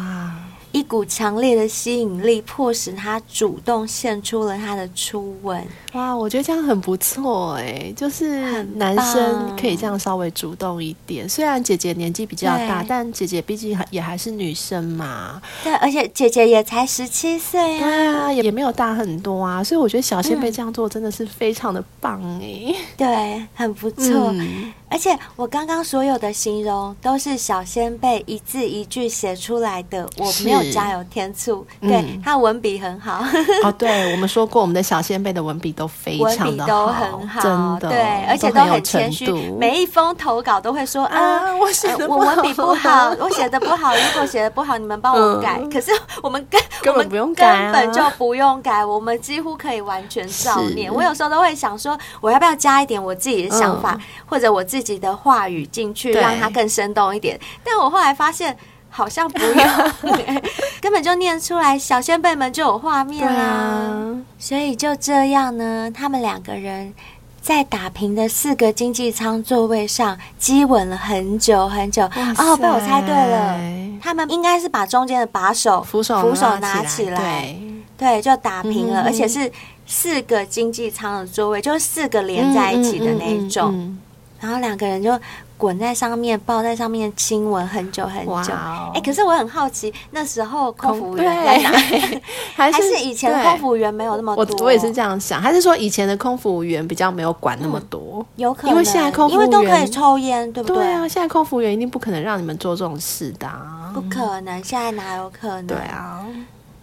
[0.71, 5.65] 一股强烈的吸引力迫使他主动献出了他的初吻。
[5.93, 11.27] 哇，我觉得这样很不错哎，就是男生可以这样稍微主动一点。
[11.27, 15.41] 虽然姐姐年纪比较大，但姐姐毕竟也还是女生嘛。
[15.63, 17.79] 对，而且姐姐也才十七岁啊。
[17.79, 19.63] 对啊，也没有大很多啊。
[19.63, 22.75] 所以我觉得小仙贝这样做真的是非常的棒哎。
[22.95, 24.31] 对，很不错。
[24.33, 31.65] 嗯而且我刚刚所有的形容都是小先辈一字一句写出来的，我没有加油添醋。
[31.79, 33.23] 对，嗯、他文笔很好。
[33.63, 37.89] 哦，对，我们说过，我们的小先辈的文笔都非常的好，都很好，真的。
[37.89, 43.93] 对，而且都很谦虚，每一封投稿都会说啊，啊我写的、呃、我文笔不好，我写的不好。
[43.95, 45.59] 如果写的不好，你们帮我改。
[45.61, 45.91] 嗯、可是
[46.23, 50.93] 我们根根本不用改、啊，根本就不用改，我们几乎可以完全照念。
[50.93, 57.39] 我有时候都会想说，我要不要加一点我自己的想法，嗯、或者我自己的话语进去，让它更生动一点。
[57.63, 58.55] 但我后来发现，
[58.89, 60.11] 好像不用，
[60.81, 63.43] 根本就念出来，小仙辈们就有画面啦。
[63.43, 66.93] 啊、所以就这样呢，他们两个人
[67.41, 72.03] 在打平的四个经济舱座位上激吻了很久很久。
[72.37, 73.59] 哦，被我猜对了，
[74.01, 77.55] 他们应该是把中间的把手扶手扶手拿起来，
[77.97, 79.51] 对，对，就打平了，嗯、而且是
[79.85, 83.97] 四个经济舱的座位，就是四个连在一起的那一种。
[84.39, 85.17] 然后两个人就
[85.57, 88.53] 滚在上面，抱在上面亲吻很久很久。
[88.53, 92.21] 哎、欸，可是我很好奇，那时候空服员在哪里？
[92.55, 94.57] 还是以前的空服员没有那么多？
[94.59, 98.19] 我我也是这样想，还是说以前的空服员比较没有管那么多？
[98.19, 100.77] 嗯、有可能，因为现在空服员因为都可以抽烟，对不对？
[100.77, 105.67] 对啊，现在空服员一定不可能让你们做这种事的、啊，不可能，现在哪有可能？
[105.67, 106.25] 对啊。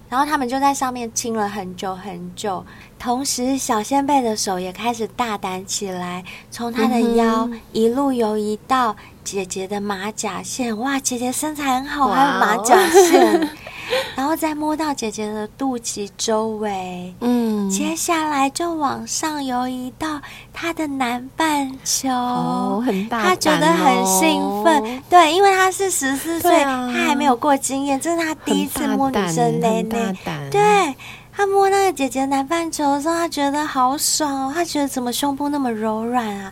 [0.09, 2.65] 然后他们就在上面亲了很久很久，
[2.99, 10.79] 同时小仙贝的手也开始大胆起来，从他的腰一路游移到姐姐的马甲线。
[10.79, 13.49] 哇，姐姐身材很好，还有马甲线。
[14.15, 20.21] 然后再摸到姐姐的肚脐周围，嗯，接下来就往上游移到
[20.53, 30.17] 她的南半球，哦，很大，她觉得很兴奋，对，因为她是十四岁，啊、她还没有过经验，这是她第一次摸女生内内，
[30.51, 30.95] 对。
[31.39, 36.51] 他摸那个姐姐南半球的时候，他觉得好爽哦，他觉得怎么胸部那么柔软啊？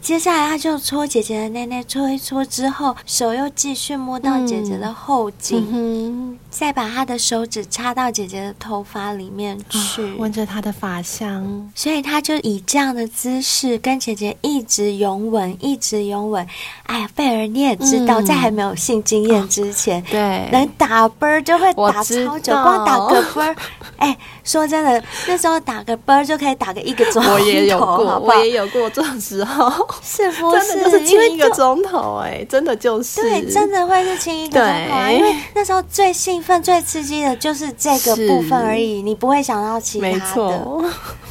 [0.00, 11.70] 接下来他就搓姐姐的内内，搓一搓之后，手又继续摸到姐姐的后颈，嗯嗯、再把他的手指插到姐姐的头发里面去，闻、哦、着她的发香。
[11.74, 16.46] 所以他就以这样的姿势跟姐姐一直拥吻，一直拥吻。
[16.84, 23.56] 哎呀，贝儿你也知道，嗯、在还没有性经验之前，哦、对，能打啵儿就会打超久，光打个啵儿，
[23.96, 28.18] 哎，说真的，那时候打个啵儿就可以打个一个钟头，我也有过，好好？
[28.18, 29.88] 我也有过这种时候。
[30.02, 30.66] 是不是？
[30.68, 35.10] 真的就是亲一个钟头哎，真的就是对，真的会是亲一个钟头啊！
[35.10, 36.12] 因为那时候最
[36.42, 40.66] 兴奋、最刺激的就是这个部分而已，你不会想到其他的，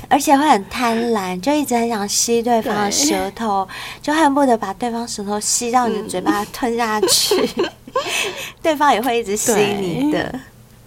[0.08, 3.68] 而且会很贪婪，就一直很想吸对方的舌头，
[4.02, 7.50] 就恨不得把对方舌头吸到你的嘴巴吞下去，
[8.64, 10.34] 对方也会一直吸你的。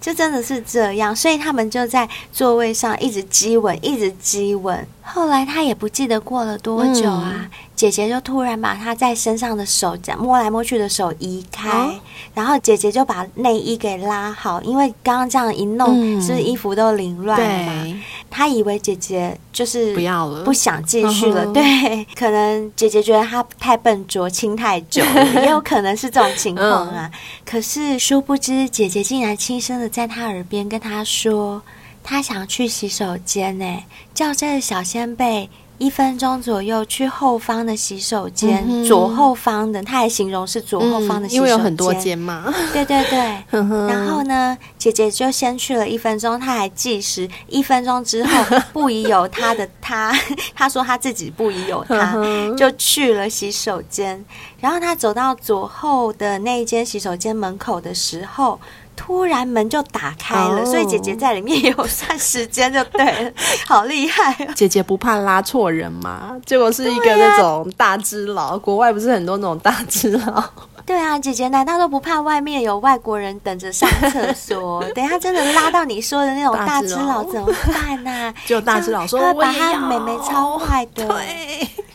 [0.05, 4.87] 就真的是这样，所以他们就在座位上一直激吻，一直激吻。
[5.01, 11.95] 后来他也不记得过了多久啊，嗯、姐姐就突然把他在身上的手这样摸来摸去的手移开，哦、
[12.35, 18.03] 然后姐姐就把内衣给拉好，因为刚刚这样一弄，嗯、是不是衣服都凌乱了嘛？
[18.37, 21.47] 他以为姐姐就是不要了，不想继续了。
[21.53, 27.09] 对，可能姐姐觉得他太笨拙，亲太久了，也有可能是这种情况啊。
[27.13, 31.63] 嗯、可是殊不知，姐姐竟然轻声的在他耳边跟他说
[32.03, 42.53] ：“他想去洗手间呢，叫这个小仙贝。”一分钟左右去后方的洗手间，嗯、左后方的，他还形容是左后方的洗手间，嗯、因为有很多间嘛。
[42.73, 43.19] 对对对，
[43.89, 50.13] 然后呢，姐姐就先去了一分钟，他还计时，一分钟之后 不疑有他的他，
[50.55, 52.17] 他说他自己不疑有他，
[52.57, 54.25] 就去了洗手间。
[54.61, 58.59] 然后他走到左后的那一间洗手间门口的时候。
[58.97, 60.67] 突然门就打开了，oh.
[60.67, 63.33] 所以姐姐在里面有算时间就对了，
[63.67, 64.53] 好厉害啊！
[64.55, 66.37] 姐姐不怕拉错人吗？
[66.47, 70.45] 结果是一个那种大只佬，啊、国外不是很多那种大只佬？
[70.87, 74.85] 对啊，姐姐难道都不怕外面有外国人等着上厕所？
[74.95, 78.35] 等一下真的拉到你说的那种大只佬怎么办呢、啊？
[78.47, 81.09] 就大只佬说他把他妹妹超坏的。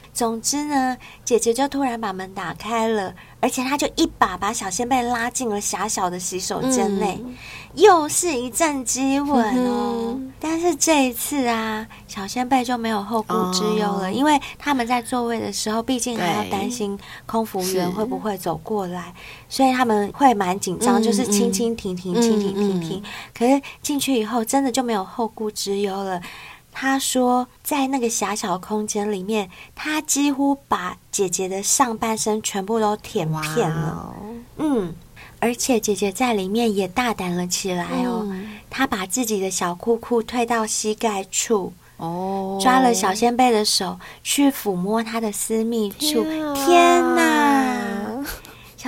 [0.10, 3.13] 对，总之呢，姐姐就突然把门打开了。
[3.41, 7.38] 而且她就一把把小仙贝拉进了狭小的洗手间内，嗯、
[7.74, 10.13] 又是一阵激吻哦。
[10.17, 19.13] 嗯、但是这一次啊，小仙贝就没有后顾之忧了，哦、因为他们在座位的时候，毕竟还要担心空服员会不会走过来，
[19.48, 23.04] 所以他们会蛮紧张，嗯、就是蜻蜻蜓蜓，蜻蜓停停。
[23.34, 26.22] 可是进去以后，真的就没有后顾之忧了。
[26.71, 34.15] 他说，在那个狭小空间里面，他几乎把姐姐的上半身全部都舔遍了。
[34.21, 34.36] Wow.
[34.58, 34.95] 嗯，
[35.39, 38.25] 而且姐姐在里面也大胆了起来哦。
[38.29, 42.62] 嗯、她把自己的小裤裤退到膝盖处，哦，oh.
[42.62, 46.23] 抓了小仙贝的手去抚摸她的私密处。
[46.23, 47.38] 天，啊、天哪！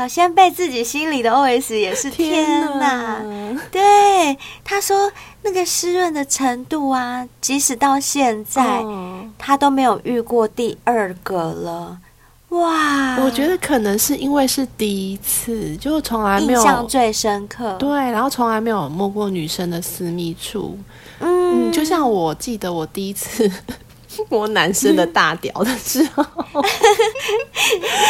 [0.02, 2.44] 小仙贝自己心里的 OS 也是天
[2.80, 3.20] 哪！
[3.20, 5.12] 天哪对，他说
[5.44, 12.00] 那个湿润的程度啊，即使到现在，哦、他都没有遇过第二个了。
[12.50, 13.18] 哇！
[13.24, 17.76] 我觉得可能是因为是第一次，就从来没有印象最深刻。
[17.78, 20.76] 对，然后从来没有摸过女生的私密处。
[21.20, 23.50] 嗯，嗯，就像我记得我第一次。
[24.30, 26.24] 摸男生的大屌的时候，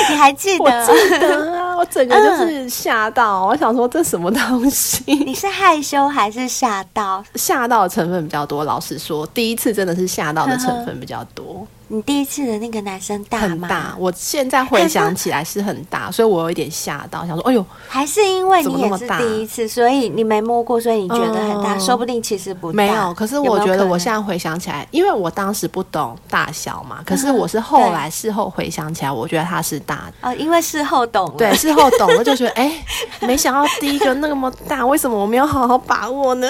[0.10, 0.64] 你还记得？
[0.66, 5.04] 我记得啊，我整个就是吓到，嗯、我想说这什么东西？
[5.26, 7.24] 你是害羞还是吓到？
[7.36, 8.64] 吓到的成分比较多。
[8.64, 11.68] 老实说，第一次真的是吓到的成分比较多。
[11.94, 13.48] 你第一次的那个男生大吗？
[13.50, 22.78] 很大，我现在回想起来是很大，所以我有一点吓到，想说，哎呦，还是因为你也是第一次，所以你没摸过，所以你觉得很大，说不定其实不大。
[22.78, 30.30] 没有，可是我觉得我现在回想起来，因为我当时不懂大小嘛，可是我是后来事后回想起来，我觉得它是大的。
[30.30, 32.72] 哦，因为事后懂了，对，事后懂了，就觉得哎，
[33.20, 36.50] 没想到第一个那么大，为什么我没有好好把握呢？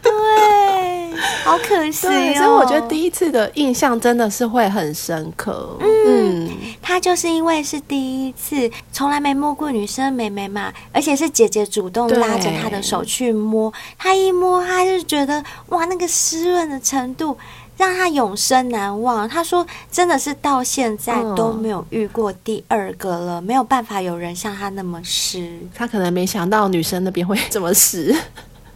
[0.00, 2.34] 对，好可惜哦。
[2.38, 5.76] 所以我觉得第一次的印象真的是会很深刻。
[5.80, 17.36] 嗯，他就是因为是第一次，从来没摸过女生妹妹嘛，而且是姐姐主动拉着他的手去摸，对他一摸他就觉得哇，那个湿润的程度
[17.76, 19.28] 让他永生难忘。
[19.28, 25.58] 他说，真的是到现在都没有遇过第二个了，嗯、没有办法有人像他那么湿。
[25.74, 28.14] 他可能没想到女生那边会这么湿。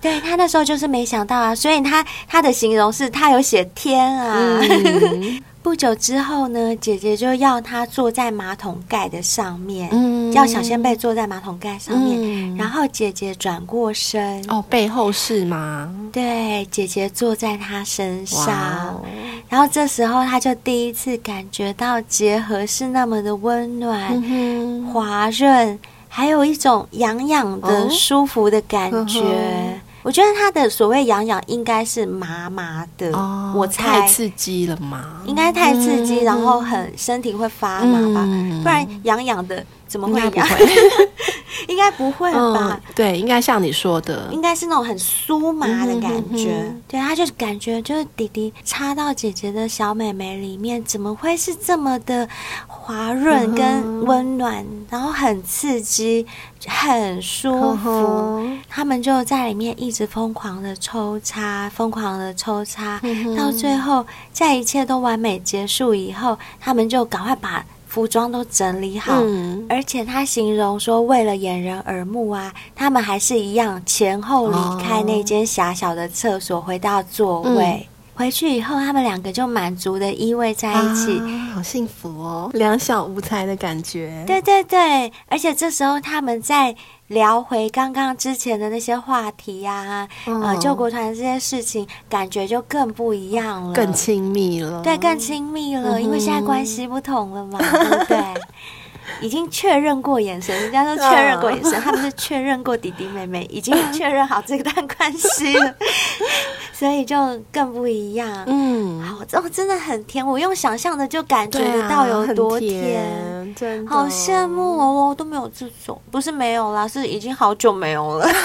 [0.03, 4.61] 对，他那时候就是没想到啊，所以他他的形容是他有写天啊。
[4.61, 5.43] 嗯。
[5.63, 15.89] 不久之后呢，姐姐就要他坐在马桶盖的上面，嗯，要小仙贝坐在马桶盖上面，嗯、然后姐姐转过身，哦，背后是吗？
[16.13, 18.49] 对，姐姐坐在他身上，
[18.89, 19.03] 哦、
[19.49, 29.21] 然后这时候他就第一次感觉到结合是那么的温暖、嗯、滑润，还有一种痒痒的舒服的感觉。
[29.21, 29.72] 哦
[30.03, 35.23] 我觉得他的所谓痒痒应该是麻麻的，哦、我猜太刺激了嘛？
[35.27, 38.25] 应该太刺激，嗯、然后很身体会发麻吧？
[38.27, 40.47] 嗯、不然痒痒的怎么会痒？
[41.69, 42.93] 应该不会吧、嗯？
[42.97, 46.51] 对，应该像你说的，应该是那种很酥麻的感觉。
[46.51, 52.29] 嗯、哼哼对，他就感觉就是弟弟插到姐姐的小美眉里面，怎么会是这么的
[52.67, 56.27] 滑润跟温暖，嗯、然后很刺激，
[56.69, 57.91] 很舒服。
[57.91, 67.65] 嗯、他们就在里面一直疯狂的抽插，疯狂的抽插，嗯、到最后，在一切都完美结束以后，他们就赶快把。
[67.93, 77.87] 服装都整理好，嗯、而且他形容说，为了掩人耳目啊，他们还是一样前后离开那间狭小的厕所，回到座位。
[78.15, 84.25] 嗯、回去以后，他们两个就满足的依偎在一起，啊，好幸福哦，两小无猜的感觉。
[84.27, 86.75] 对对对，而且这时候他们在。
[87.09, 94.81] 聊回刚刚之前的那些话题呀、啊，嗯、呃，救国团这些事情，感觉就更不一样了，更亲密了。
[94.83, 98.19] 对，更亲密了，嗯、因为现在关系不同了嘛，对不对？
[99.21, 105.75] 已经确认过眼神，人家都确认过眼神，他们是确认过弟弟妹妹，已经确认好这段关系了，
[106.73, 107.17] 所以就
[107.53, 108.45] 更不一样。
[108.47, 118.29] 嗯，好，这真的很甜，我用想象的就感觉得到有多甜，真的好羡慕哦，我都没有这种，不是没有啦，是已经好久没有了。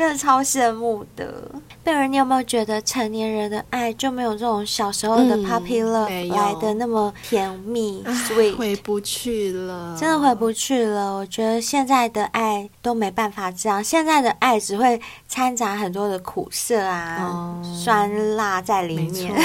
[0.00, 1.30] 真的超羡慕的，
[1.84, 8.02] 贝儿，你有没有觉得成年人的爱就没有这种小时候的 puppy love 来的那么甜蜜？
[8.56, 11.14] 回不去了，真的回不去了。
[11.14, 19.34] 我觉得现在的爱都没办法这样，现在的爱只会掺杂很多的苦涩啊、嗯、酸辣在里面。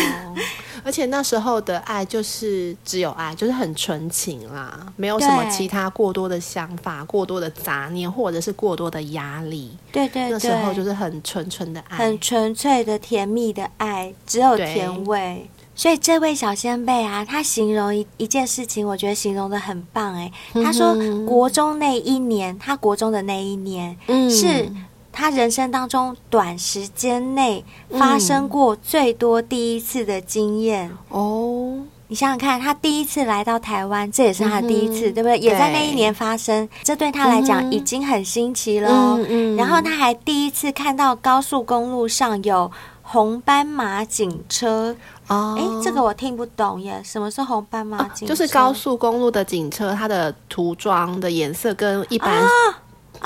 [0.86, 9.76] 而且那时候的爱就是只有爱，就是很纯情啦，没有什么其他过多的想法、过多的杂念，或者是过多的压力。
[9.92, 15.50] 对对对，那时候就是很纯纯的爱，很纯粹的甜蜜的爱，只有甜味。
[15.76, 20.32] 所以这位小仙贝啊，他形容一一件事情，我觉得形容的很棒哎。
[20.54, 24.72] 他说国中那一年，他国中的那一年，嗯，是。
[25.18, 30.92] 他人生当中短时间内发生过最多第一次的经验。
[31.08, 35.38] 哦，嗯、你想想看，他第一次来到台湾，这也是他的第一次，嗯、对不对？
[35.40, 38.90] 也在那一年发生，这对他来讲已经很新奇了。
[38.90, 44.96] 嗯嗯、然后他还第一次看到高速公路上有红斑马警车
[45.28, 48.34] 哦，哎，这个我听不懂耶，什么是红斑马警车？
[48.34, 48.36] 啊？
[48.36, 52.48] 就是高速公路的警车，它的涂装的颜色跟一般、啊。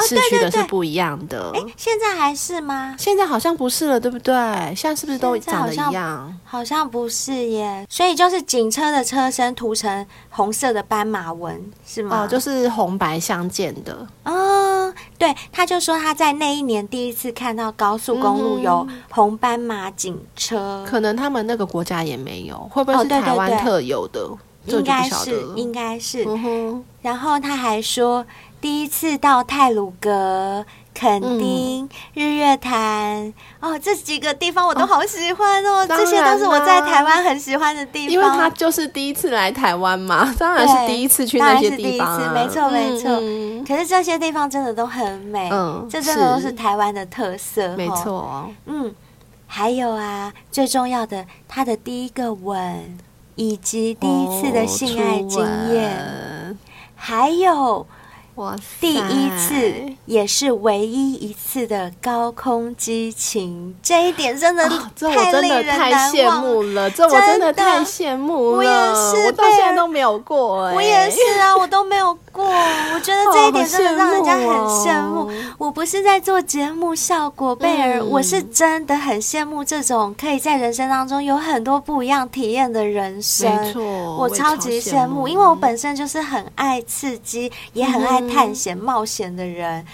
[0.02, 1.52] 市区的是不一样的。
[1.54, 2.96] 哎、哦，现在还是吗？
[2.98, 4.34] 现在好像不是了，对不对？
[4.76, 6.40] 现在是不是都长得一样？
[6.44, 7.86] 好，好像不是耶。
[7.90, 12.24] 所以就是警车的车身涂成红色的斑马纹，是吗？
[12.24, 14.08] 哦，就是红白相间的。
[14.26, 24.22] 哦，对，他就说他在那一年第一次看到高速公路有红斑马警车，嗯、可能他们那个国家也没有，会不会是台湾特有的？
[24.22, 26.26] 哦、对对对，应该是，应该是。
[26.26, 28.26] 嗯、然后他还说。
[28.62, 35.78] 第一次到泰鲁阁、垦丁、嗯、日月潭哦，这几个地方我都好喜欢哦。
[35.78, 38.12] 哦这些都是我在台湾很喜欢的地方。
[38.12, 42.32] 因为他就是第一次来台湾嘛，当然是第一次去那些地方、啊。
[42.34, 43.18] 没错没错。
[43.22, 47.76] 嗯、可是这些地方真的都很美，嗯，这真的都是台湾的特色。
[47.78, 48.94] 没错、哦，嗯，
[49.48, 52.98] 还有啊，最重要的，他的第一个吻，
[53.36, 55.40] 以及第一次的性爱经
[55.74, 55.98] 验，
[56.50, 56.58] 哦、
[56.96, 57.88] 还有。
[58.40, 64.64] 哇，第一次也是唯一一次的高空激情，这一点真的
[64.98, 65.78] 太令人
[66.10, 66.90] 羡慕了。
[66.90, 70.74] 这我真的太羡慕了，我也是，我到现在都没有过哎。
[70.74, 72.46] 我也是啊，我都没有过。
[72.46, 75.30] 我觉得 这一点真的让人家很羡慕。
[75.58, 83.54] 我不是在做节目效果，贝儿，我是真的很羡慕这种可以在人生当中有很多不一样体验的人生。
[83.54, 83.84] 没错，
[84.16, 88.29] 我超级羡慕，因为我本身就是很爱刺激，也很爱。
[88.30, 89.86] 探险冒险的人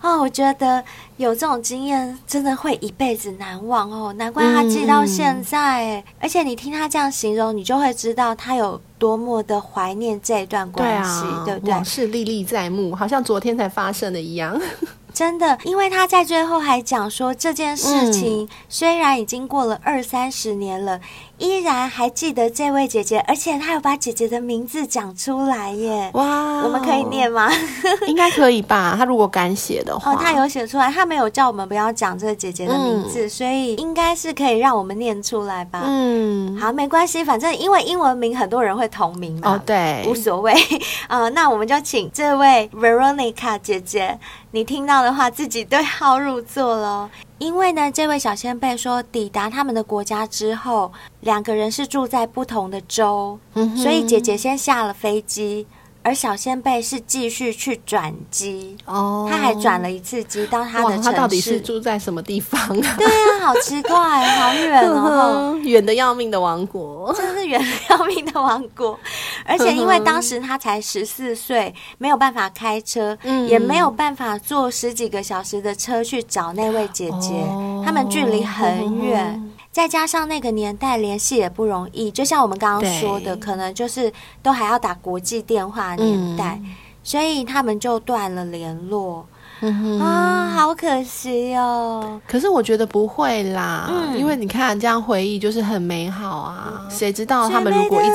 [0.00, 0.84] 哦，我觉得
[1.16, 5.96] 有这种经验真的会一辈子难忘哦，难怪他记到现在。
[5.96, 11.72] 嗯、而且你听他这样形容，你就会知道他有多么的怀念这一段关系，对，啊、对不对？
[11.72, 14.56] 往事历历在目，好像昨天才发生的一样。
[15.12, 21.00] 真的，因为他在最后还讲说这件事情虽然已经过了二三十年了。
[21.38, 26.10] 依然还记得这位姐姐，而且她有把姐姐的名字讲出来耶！
[26.14, 27.48] 哇，我们可以念吗？
[28.08, 28.94] 应该可以吧？
[28.98, 35.82] 她如果敢写的话，哦，她有写出来，她没有叫我们不要讲这个姐姐的名字，嗯、所以应该是可以让我们念出来吧？
[35.86, 40.52] 嗯，好，没关系，反正因为英文名很多人会同名嘛，哦，对，无所谓。
[41.08, 44.18] 呃，那我们就请这位 Veronica 姐姐，
[44.50, 47.08] 你听到的话自己对号入座喽。
[47.38, 55.66] 因为呢，这位小先辈说，抵达他们的国家之后，两个人是住在不同的州，嗯、所以姐姐先下了飞机。
[56.08, 61.02] 而小仙贝是继续去转机哦，他还转了一次机到他的城市。
[61.02, 62.94] 他到底是住在什么地方啊？
[62.96, 68.98] 对啊，好奇怪，好远哦， 远的要命的王国， 真是远的要命的王国。
[69.44, 79.47] 而且因为当时他才十四岁，没有办法开车，嗯，也没有办法坐十几个小时的车去找那位姐姐，哦，他们距离很远。
[79.70, 84.12] 再加上那个年代联系也不容易，就像我们刚刚说的，可能就是
[84.42, 89.26] 都还要打国际电话年代，嗯，所以他们就断了联络。
[89.60, 92.20] 嗯啊，好可惜哦！
[92.26, 96.86] 可是我觉得不会啦，嗯、因为你看这样回忆就是很美好啊。
[96.88, 98.06] 谁、嗯、知道他们如果一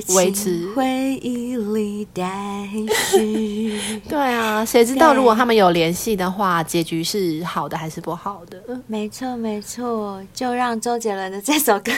[0.00, 0.86] 直维持回
[1.22, 2.66] 忆里待
[3.10, 4.00] 续？
[4.08, 8.58] 对啊，谁知道如果他们有联系的话，结局是好的还是不好的？
[8.86, 11.92] 没错，没错，就让周杰伦的这首歌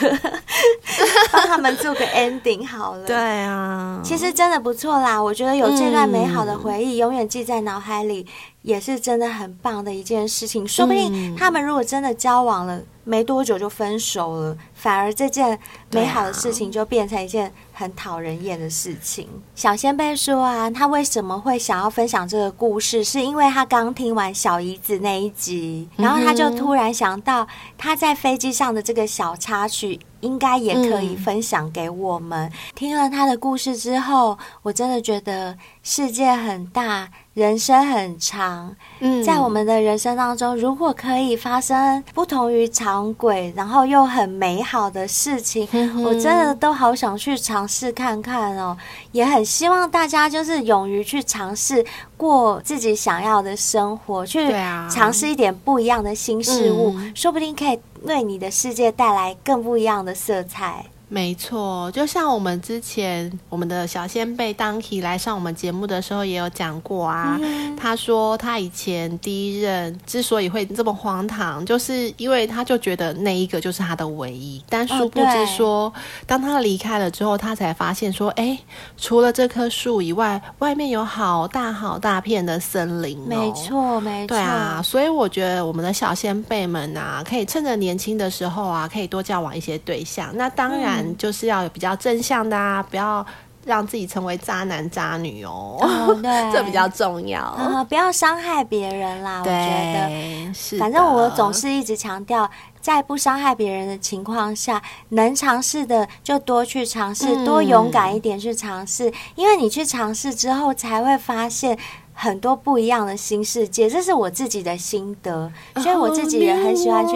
[1.30, 3.07] 帮他们做个 ending 好了。
[3.07, 8.26] 对啊，其实真的不错啦，我觉得有这段美好的回忆，永远记在脑海里。
[8.69, 15.59] 也是真的很棒的一件事情，说不定他们如果真的交往了没多久就分手了，反而这件
[15.91, 19.29] 美好的事情就变成一件很讨人厌的事情。
[19.55, 30.01] 小仙贝说啊，他为什么会想要分享这个故事，是因为他刚听完小姨子那一集，然后他就突然想到他在飞机上的这个小插曲。
[30.20, 32.49] 应该也可以分享给我们。
[32.49, 32.53] 嗯。
[32.74, 38.74] 听了他的故事之后，我真的觉得世界很大，人生很长。
[38.99, 48.77] 嗯，在我们的人生当中，如果可以发生不同于常轨，然后又很美好的事情，嗯，我真的都好想去尝试看看哦。
[49.12, 51.85] 也很希望大家就是勇于去尝试
[52.16, 54.51] 过自己想要的生活，去
[54.91, 57.79] 尝试一点不一样的新事物，嗯，说不定可以。
[58.05, 60.87] 为你的世界带来更不一样的色彩。
[61.11, 67.39] 没错，就像我们之前我们的小先辈 Donkey 来上我们节目的时候也有讲过啊。
[67.41, 74.63] 嗯、他说他以前第一任之所以会这么荒唐，就是因为他就觉得那一个就是他的唯一。
[74.69, 75.93] 但殊不知说，哦、
[76.27, 78.59] 当他离开了之后，他才发现说，哎，
[78.99, 83.25] 除了这棵树以外，外面有好大好大片的森林、哦。
[83.27, 84.37] 没错，没错。
[84.37, 90.31] 对啊，所以我觉得我们的小先辈们啊，可以趁着年轻的时候啊，可以多交往一些对象。
[90.35, 90.97] 那当然。
[90.97, 93.24] 嗯就是要有比较正向的啊，不要
[93.64, 95.76] 让自己成为渣男渣女哦。
[95.80, 97.55] 哦，对， 这比较重要。
[97.59, 99.40] 嗯，不要伤害别人啦。
[99.40, 100.78] 我觉得是。
[100.78, 102.49] 反正我总是一直强调，
[102.80, 109.12] 在不伤害别人的情况下，能尝试的就多去尝试，嗯，多勇敢一点去尝试。
[109.34, 111.78] 因为你去尝试之后，才会发现
[112.21, 113.89] 很多不一样的新世界。
[113.89, 117.14] 这是我自己的心得，所以我自己也很喜欢去。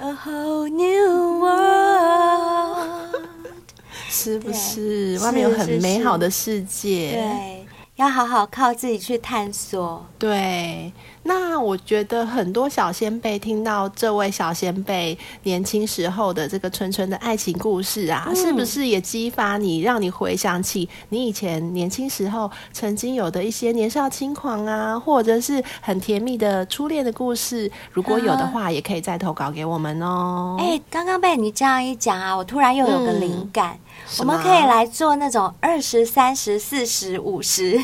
[0.00, 3.16] A whole new world，
[4.10, 5.18] 是不是？
[5.20, 10.92] 外面有很美好的世界，对，要好好靠自己去探索，对。
[11.24, 27.70] 那我觉得很多小仙贝听到这位小仙贝年轻时候的这个纯纯的爱情故事啊，嗯，是不是也激发你，让你回想起你以前年轻时候曾经有的一些年少轻狂啊，或者是很甜蜜的初恋的故事？
[27.92, 30.56] 如果有的话，也可以再投稿给我们哦。
[30.58, 33.74] 哎，欸，刚刚被你这样一讲啊，我突然又有个灵感。
[33.74, 33.78] 嗯
[34.18, 37.78] 我们可以来做那种二十三十四十五十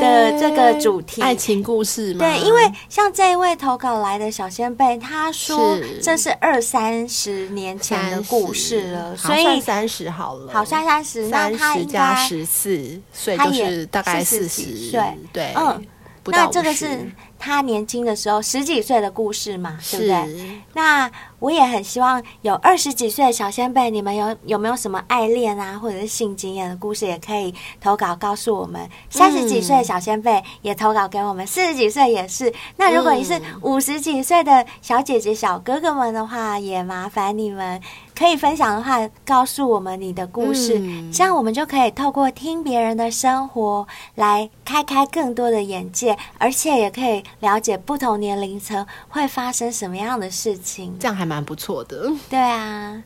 [0.00, 2.20] 的这个主题，爱情故事吗？
[2.20, 15.84] 对，因为像这一位投稿来的小仙贝，他说这是二三十年前的故事了，所以三十好了，好算三十，那他应该加十四岁，就是大概四十岁，对，嗯，
[16.26, 17.10] 那这个是。
[17.44, 20.62] 他年轻的时候十几岁的故事嘛，对不对？
[20.74, 28.88] 那我也很希望有二十几岁的小仙贝，你们有有没有什么爱恋啊，或者是性经验的故事，也可以投稿告诉我们。
[29.10, 32.52] 三十几岁的小仙贝也投稿给我们，四十几岁也是。
[32.76, 37.80] 那如果你是五十几岁的小姐姐、小哥哥们的话，也麻烦你们。
[38.14, 43.84] 可以分享的话，告诉我们你的故事，嗯，这样我们就可以透过听别人的生活
[44.14, 52.10] 来开开更多的眼界，而且也可以了解不同年龄层会发生什么样的事情，这样还蛮不错的。
[52.28, 53.02] 对啊。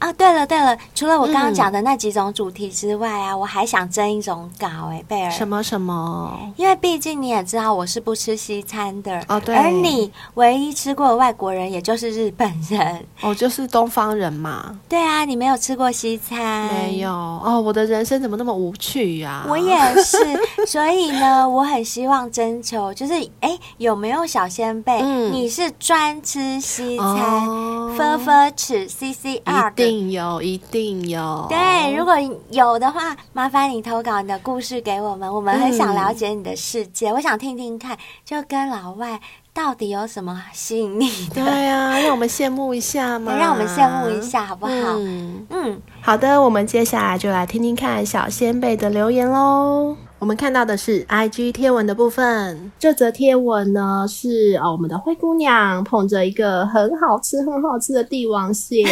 [0.00, 5.30] 啊，对了对了，除了我刚刚讲的那几种主题之外啊，嗯、我还想征一种稿哎，贝尔。
[5.30, 6.36] 什么什么？
[6.56, 9.54] 因为毕竟你也知道我是不吃西餐的哦，对。
[9.54, 14.78] 而你唯一吃过的外国人，也就是日本人哦，就是东方人嘛。
[14.88, 16.72] 对啊，你没有吃过西餐？
[16.72, 19.46] 没有哦，我的人生怎么那么无趣呀、啊？
[19.50, 20.18] 我也是，
[20.66, 24.98] 所以呢，我很希望征求，就是哎，有没有小仙贝？
[25.02, 31.46] 嗯、你是专吃西餐，分分吃 C C R 一定有，一定有。
[31.48, 32.14] 对，如果
[32.50, 37.10] 有的话，麻烦你投稿你的故事给我们，我们很想了解你的世界。
[37.10, 39.20] 嗯、我想听听看，就跟老外
[39.52, 41.44] 到底有什么吸引力的？
[41.44, 44.72] 对啊，让我们羡慕一下嘛，让我们羡慕一下，好不好？
[44.72, 49.96] 嗯，嗯好的，我们接下来就来听听看小仙贝的留言喽。
[50.20, 52.70] 我们看到的是 IG 贴文的部分。
[52.78, 58.84] 这则贴文呢是哦，我们的灰姑娘捧着一个很好吃、很好吃的帝王蟹。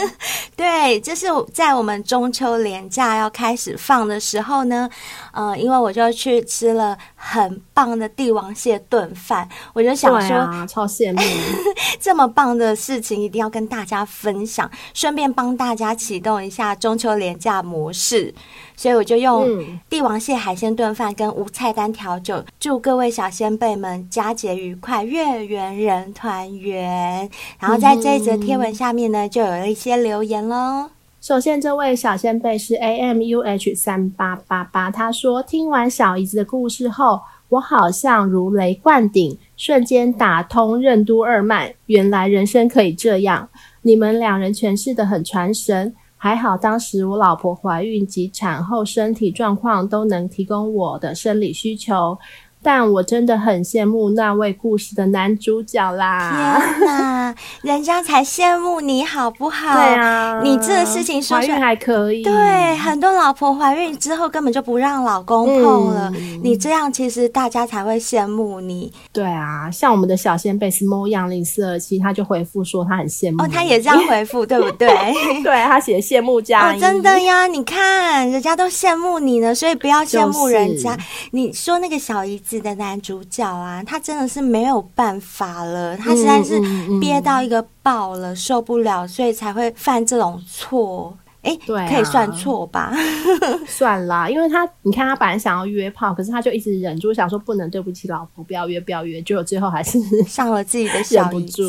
[0.56, 4.88] 对，这是在我们中秋连假要开始放的时候呢，
[5.32, 11.20] 呃，因为我就去吃了很棒的帝王蟹炖饭，我就想说，啊、超羡慕，
[12.00, 18.34] 这么棒的事情一定要跟大家分享，顺便帮大家启动一下中秋廉价模式。
[18.74, 19.46] 所以我就用
[19.90, 27.28] 帝王蟹海鲜炖饭跟无菜单调酒，祝各位小仙贝们佳节愉快，月圆人团圆。
[27.58, 30.88] 然后在这一则贴文下面呢，就有了一些留言喽。
[31.20, 43.46] 首先，这位小仙贝是 A M U H 三八八八，他说听完小姨子的故事后，我好像如雷贯顶，瞬间打通任督二脉，原来人生可以这样。
[43.82, 45.94] 你们两人诠释得很传神。
[46.16, 52.18] 还好，当时我老婆怀孕及产后身体状况都能提供我的生理需求。
[52.62, 56.60] 但我真的很羡慕那位故事的男主角啦！
[56.78, 59.74] 天哪，人家才羡慕你好不好？
[59.74, 62.22] 对啊，你这个事情说出来怀孕还可以。
[62.22, 66.10] 对，很多老婆怀孕之后根本就不让老公碰了。
[66.14, 68.92] 嗯、你这样其实大家才会羡慕你。
[69.12, 73.42] 对啊，像我们的小仙贝是 Mo Yang 零四二七，他就回复说他很羡慕。
[73.42, 74.88] 哦，他也这样回复，对不对？
[75.42, 76.78] 对，他写羡慕加一。
[76.78, 77.46] 哦，真的呀！
[77.46, 80.94] 你看人家都羡慕你呢，所以不要羡慕人家。
[80.94, 82.60] 就是、你说那个小姨子。
[82.60, 86.60] 的男主角啊，他真的是没有办法了，他实在是
[87.00, 91.16] 憋到一个爆了，嗯嗯嗯、受不了，所以才会犯这种错。
[91.42, 92.92] 哎，对、啊，可以算错吧？
[93.66, 101.62] 算啦，因为他，你看他本来想要约炮，可是他就一直忍住，想说不能对不起老婆，不要约，不要约，结果最后还是上了自己的小姨子。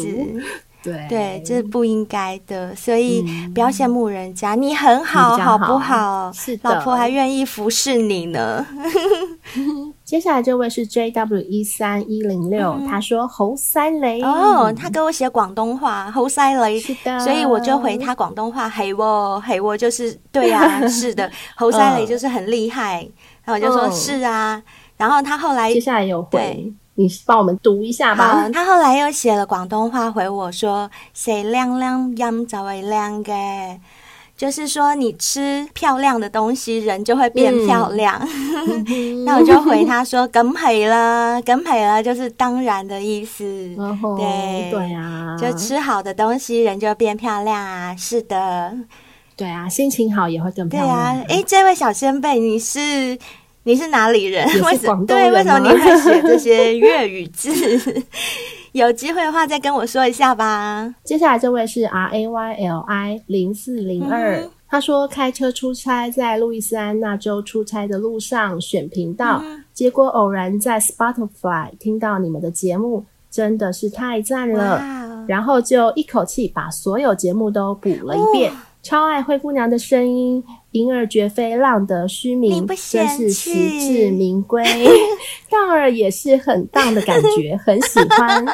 [0.84, 1.06] 对。
[1.10, 3.24] 对，这是不应该的，所以
[3.54, 6.32] 不要羡慕人家，嗯、你很好，好，好不好？
[6.34, 8.66] 是的，老婆还愿意服侍你呢。
[10.04, 14.22] 接下来这位是 J W 一三一零六，他说猴塞雷。
[14.22, 23.08] 哦，他给我写广东话，猴塞雷，是的，所以我就回他广东话，嘿喔 嘿喔，就是对呀、啊，是的， 猴塞雷就是很厉害，
[23.46, 24.62] 然后我就说是啊，
[24.98, 26.74] 然后他后来接下来有回。
[27.02, 28.48] 你帮我们读一下吧。
[28.54, 33.78] 他后来又写了广东话回我说：“谁亮亮音就会亮嘅，
[34.38, 38.22] 就是说你吃漂亮的东西，人就会变漂亮。
[38.88, 43.44] 嗯” 那我就回他说：“梗系啦，梗系啦，就是当然的意思。
[43.78, 47.96] 哦”对对啊，就吃好的东西，人就变漂亮啊。
[47.96, 48.76] 是的，
[49.36, 50.96] 对啊，心情好也会更漂亮。
[50.96, 53.18] 对啊，哎，这位小先辈，你是？
[53.64, 54.46] 你是哪里人？
[54.64, 55.06] 为什么？
[55.06, 57.52] 对，为什么你会写这些粤语字？
[58.74, 60.96] 有机会的话再跟我说一下吧。
[61.04, 75.26] 接下来这位是 R A Y L I 零四零二，他说开车出差，在路易斯安那州出差的路上选频道，嗯、结果偶然在 Spotify 听到你们的节目，真的是太赞了。
[75.28, 80.44] 然后就一口气把所有节目都补了一遍，哦、超爱灰姑娘的声音。
[80.72, 84.64] 银儿绝非浪得虚名，真是实至名归。
[85.50, 88.46] 荡儿也是很荡的感觉，很喜欢。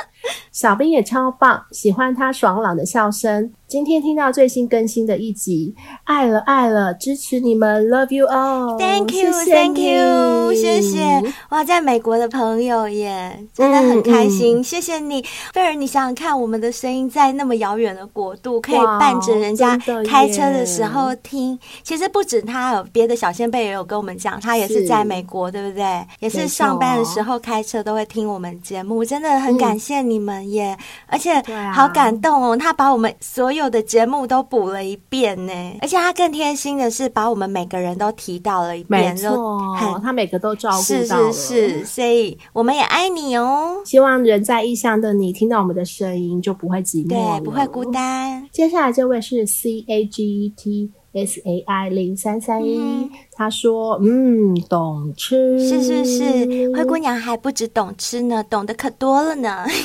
[0.51, 3.51] 小兵也超棒，喜欢他爽朗的笑声。
[3.67, 11.21] 今天听到最新更新的一集，爱了爱了，支持你们，Love you all，Thank you，Thank you，谢谢。
[11.49, 15.23] 哇，在美国的朋友耶，真的很开心，谢谢你。
[15.53, 22.06] 贝儿，你想想看，我们的声音在那么遥远的国度，可以伴着人家开车的时候听，其实。
[22.07, 26.07] 实不止他，有别的小先辈也有跟我们讲，他也是在美国，对不对？
[26.19, 30.75] 也是上班的时候开车都会听我们节目，真的很感谢你们耶！
[30.79, 31.33] 嗯、而且
[31.73, 43.81] 好感动哦，他把我们所有的节目都补了一遍呢，而且他更贴心的是把我们每个人都提到了一遍，没错，他每个都照顾到了，是是是，所以我们也爱你哦。
[43.85, 48.47] 希望人在异乡的你听到我们的声音就不会寂寞，对，不会孤单。
[48.51, 50.91] 接下来这位是 C A G E T。
[51.25, 56.23] S A I 零三三一，他说：“嗯，懂吃，是是是，
[56.75, 59.65] 灰姑娘还不止懂吃呢，懂得可多了呢。”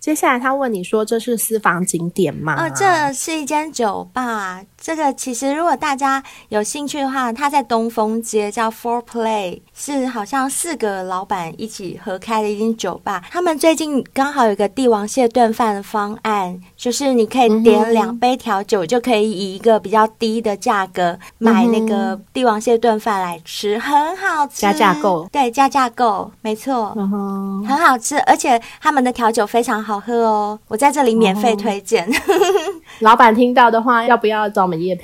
[0.00, 4.62] 接下来他问你说：“这是私房景点吗？”哦，这是一间酒吧。
[4.82, 13.22] 这个其实如果大家有兴趣的话，它在东风街叫 Four Play，是好像四个老板一起合开的一间酒吧。
[13.30, 24.62] 他们最近刚好有个帝王蟹炖饭的方案，就是你可以点两杯调酒，就可以以一个比较低的价格买那个帝王蟹炖饭来吃，很好吃。
[24.62, 26.94] 加价购，对，加价购，没错，
[27.68, 30.58] 很好吃，而且他们的调酒非常好喝哦。
[30.68, 32.08] 我在这里免费推荐，
[33.00, 34.60] 老板听到的话，要不要找？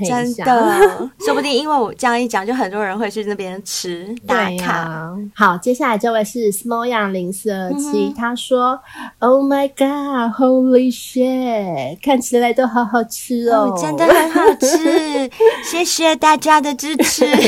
[0.06, 4.72] 真的， 说不定因为我这样一讲，就很多人会去那边吃打卡。
[4.76, 8.78] 啊、好，接下来这位是 Small Young 零四二七，他说
[9.18, 11.98] ：“Oh my God, Holy shit！
[12.02, 15.30] 看起来都好好吃哦，哦真的很好吃，
[15.64, 17.24] 谢谢大家的支持。
[17.24, 17.38] 因为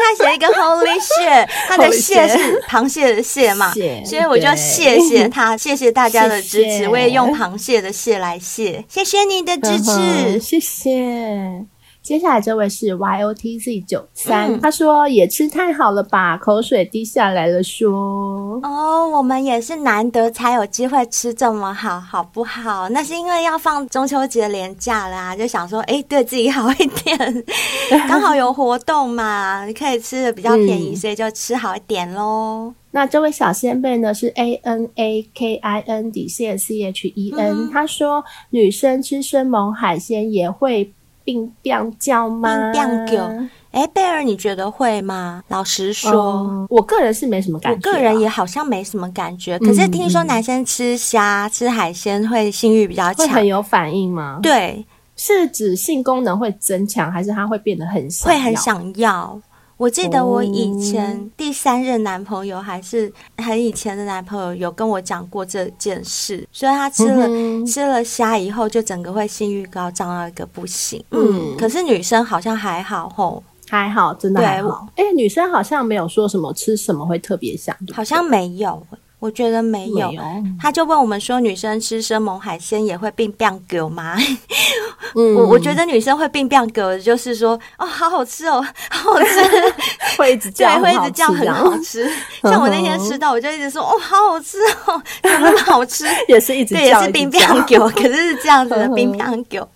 [0.00, 3.70] 他写一个 Holy shit，他的蟹是螃蟹的蟹嘛，
[4.06, 9.90] 所以我就谢谢他，谢谢大家的支持，谢谢我也用螃蟹的蟹来谢，谢谢你的支持。
[9.92, 11.66] 嗯”谢谢。
[12.06, 17.90] 接下来这位是 Y O T Z 九三，他说也吃太好了吧，口水滴下来了说。
[17.90, 22.88] 说哦，我们也是难得才有机会吃这么好，好不好？
[22.90, 27.44] 那是因为要放中秋节连假啦，就想说，哎，对自己好一点，
[28.08, 32.72] 刚好有活动嘛，你可以吃的比较便宜，嗯、所以就吃好一点喽。
[32.92, 40.92] 那这位小仙贝呢是 A N A K I N 底线 C H E N，、嗯、他说女生吃生猛海鲜也会。
[41.26, 42.72] 病病叫吗？
[42.72, 43.30] 病叫。
[43.72, 45.42] 哎，贝尔，你觉得会吗？
[45.48, 47.80] 老实说，嗯，我个人是没什么感觉，啊。
[47.84, 49.58] 我个人也好像没什么感觉。
[49.58, 54.38] 可是听说男生吃虾、嗯、吃海鲜会性欲比较强，会很有反应吗？
[54.42, 54.82] 对，
[55.16, 58.08] 是指性功能会增强，还是他会变得很？
[58.24, 59.38] 会很想要。
[59.76, 71.04] 我记得我以前第三任男朋友还是很以前的男朋友有跟我讲过这件事，所以他吃了、嗯、吃了虾以后就整个会性欲高涨到一个不行。
[71.10, 74.88] 嗯，可是女生好像还好吼，还好，真的还好。
[74.96, 78.82] 哎、欸，女生好像没有说什么吃什么会特别想，好像没有。
[79.26, 80.14] 我觉得没有，
[80.60, 84.16] 他就问我们说，女生吃生猛海鲜也会变变狗吗？
[85.16, 89.40] 嗯、我我觉得女生会变变狗，就是说，哦，好好吃哦， 好好吃，
[90.16, 92.08] 会一直叫，会一直叫，很好吃。
[92.44, 96.06] 像我那天吃到，我就一直说，哦，好好吃哦，怎么好吃？
[96.28, 99.68] 也是一直叫，对，也是变变狗，可是是这样子的变变狗。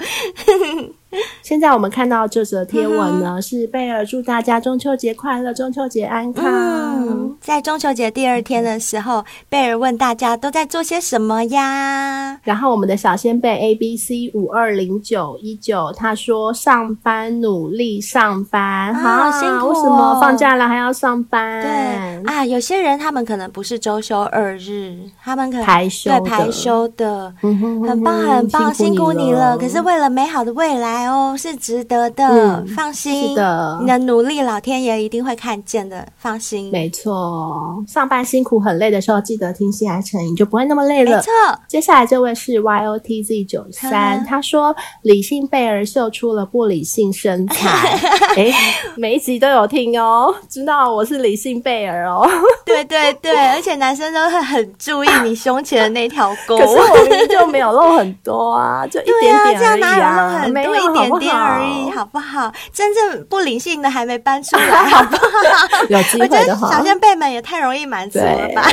[1.43, 6.45] 现在我们看到这则贴文呢，嗯、是贝尔祝大家中秋节快乐，中秋节安康。
[6.47, 12.39] 嗯、在中秋节第二天的时候，贝尔问大家都在做些什么呀？
[12.45, 19.69] 然后我们的小仙贝 A B C 五二零九一九他说上班努力上班，好辛苦、哦。
[19.69, 21.63] 为什么放假了还要上班？
[21.63, 29.59] 对啊，有些人他们可能不是周休二日，他们可能排休对排休的，很棒很棒，辛苦你了。
[29.59, 31.00] 可是为了美好的未来。
[31.09, 36.71] 哦，是值得的，嗯、放心，是的，你的努力，老天爷一定会看见的，放心。
[36.71, 41.17] 没错，上班辛苦很累的时候，记得听《心爱成瘾》，就不会那么累了。
[41.17, 41.33] 没错，
[41.69, 47.99] 接下来这位是 Y O T Z 九三， 他说理性贝儿秀出了不理性身材。
[48.37, 48.53] 哎，
[48.97, 52.27] 每一集都有听哦，知道我是理性贝儿哦。
[52.65, 56.57] 对对对，而且男生都会很注意你胸前的那条沟。
[56.59, 60.90] 可是我明明就没有露很多啊，就一点点而已啊，这样哪有露很多？
[60.90, 62.53] 一点点而已，好不好？
[62.73, 65.85] 真正不理性的还没搬出来， 好不好？
[65.89, 68.69] 有机会的话，小仙贝们也太容易满足了吧？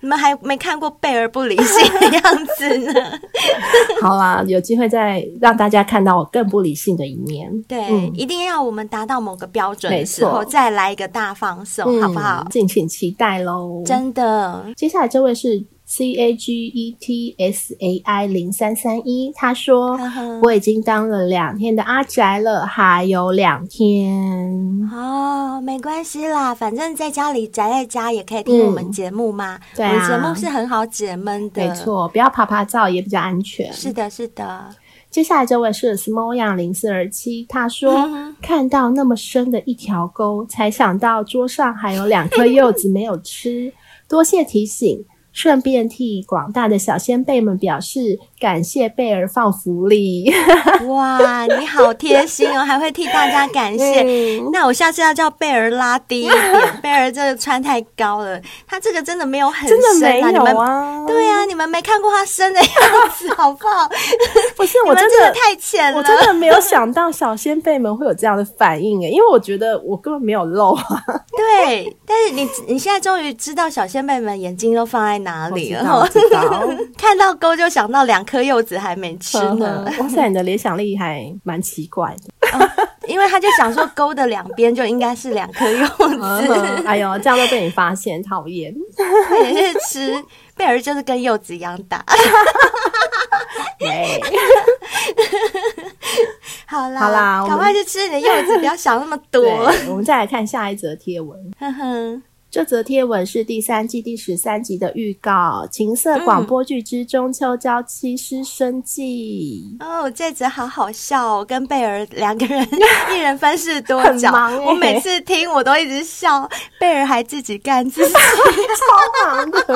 [0.00, 2.22] 你们还没看过贝儿不理性的样
[2.58, 2.92] 子呢。
[4.00, 7.50] 好啦，有机会再让大家看到我更不理性的一面。
[7.68, 12.46] 对，嗯、一定要我们达到某个标准的时候，再来一个大放送，好不好？
[12.50, 13.82] 敬请期待喽！
[13.84, 15.64] 真的，接下来这位是。
[15.94, 19.94] C A G E T S A I 零三三一，他说
[20.42, 24.10] 我已经当了两天的阿宅了，还有两天
[24.90, 29.56] 哦，没关系啦，反正在家里宅在家也可以听我们节目嘛。
[29.56, 33.70] 嗯、对、啊，我们节目是很好解闷的，没错，不要爬爬照也比较安全。
[33.70, 34.74] 是的，是的。
[35.10, 43.70] 接下来这位是 small young 零四二七，他说、嗯、看到那么深的一条沟，才想到桌上还有两颗柚子没有吃，
[44.08, 45.04] 多谢提醒。
[45.32, 50.32] 顺便替广大的小先辈们表示感谢，贝儿放福利。
[50.88, 54.02] 哇，你好贴心哦，还会替大家感谢。
[54.02, 60.30] 嗯、那我下次要叫贝儿拉低一点，贝儿这个穿太高了，他这个真的没有很深、啊，真的没有啊。
[60.30, 62.70] 你们对啊，你们没看过他深的样
[63.16, 63.88] 子，好不好？
[64.56, 70.84] 不是，我真的太浅了，我真的没有想到小先辈们会有这样的反应诶，因为我觉得我根本没有露啊。
[71.36, 76.00] 对，但是你你现在终于知道小先辈们眼睛都放在哪里了？
[76.00, 79.84] 我知道， 看到沟就想到两颗柚子还没吃呢。
[79.98, 82.32] 哇塞，你的联想力还蛮奇怪的。
[82.58, 82.68] 哦，
[83.08, 86.52] 因为他就想说沟的两边就应该是两颗柚子。
[86.84, 88.74] 哎呦，这样都被你发现，讨厌。
[89.44, 90.24] 也是吃
[90.56, 92.04] 贝儿就是跟柚子一样大。
[96.66, 99.42] 好啦，好啦，赶快去吃你的柚子，不要想那么多。
[99.88, 101.38] 我们再来看下一则贴文。
[101.58, 102.22] 呵呵。
[102.52, 110.02] 这则贴文是第三季第十三集的预告，《情色广播剧之中秋娇妻失生记》嗯。
[110.02, 112.68] 哦，这则好好笑哦，跟贝儿两个人
[113.10, 114.30] 一人分饰多角。
[114.66, 116.46] 我每次听我都一直笑，
[116.78, 118.20] 贝儿还自己干自己， 超
[119.24, 119.58] 忙的。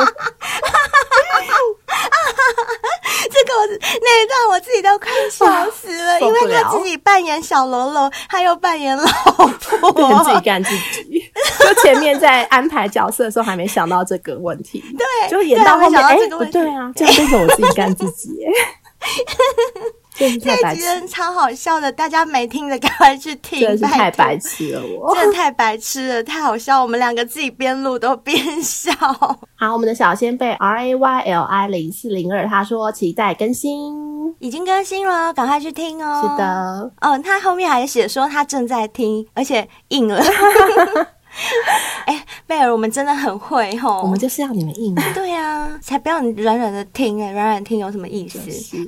[3.29, 3.67] 这个我
[4.03, 9.07] 那一段我自己都快笑死了，因为他自己扮演小喽啰，他又扮演老
[9.61, 11.23] 婆，自己干自己。
[11.59, 18.31] 就前面在安排角色的时候还没想到这个问题， 对，就演到后面，哎，不对啊，这样变成我自己干自己。
[20.19, 20.31] 这
[20.75, 23.61] 集真的超好笑的，大家没听的赶快去听。
[23.61, 28.91] 真的是太白痴了，我真的太白痴了，太好笑，我们两个自己边录都边笑。
[29.55, 36.23] 好，我们的小仙贝 R A Y L I 零四零二，他说期待更新，已经更新了，赶快去听哦。
[36.23, 40.21] 是的，哦，他后面还写说他正在听，而且硬了。
[42.07, 44.95] 哎，贝尔，我们真的很会吼，我们就是要你们硬。
[45.15, 48.39] 对啊，才不要你软软的听哎，软软听有什么意思？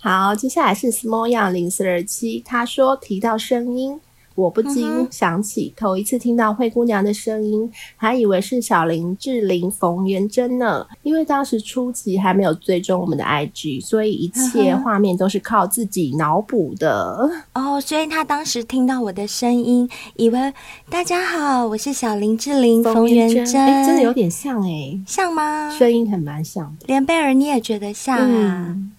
[0.00, 4.00] 好，接下来是 small young 零四二七，他说提到声音。
[4.34, 10.86] 我不禁想起头一次听到灰姑娘的声音，还以为是小林志玲、冯元珍呢。
[11.02, 17.30] 因为当时初期还没有追踪我们的 IG，所以一切画面都是靠自己脑补的。
[17.54, 20.52] 哦，所以他当时听到我的声音，以为
[20.90, 23.62] 大家好，我是小林志玲、冯元珍。
[23.62, 25.70] 哎，真的有点像哎，像吗？
[25.78, 26.86] 声音很蛮像的。
[26.86, 28.66] 连贝儿你也觉得像啊？
[28.68, 28.90] 嗯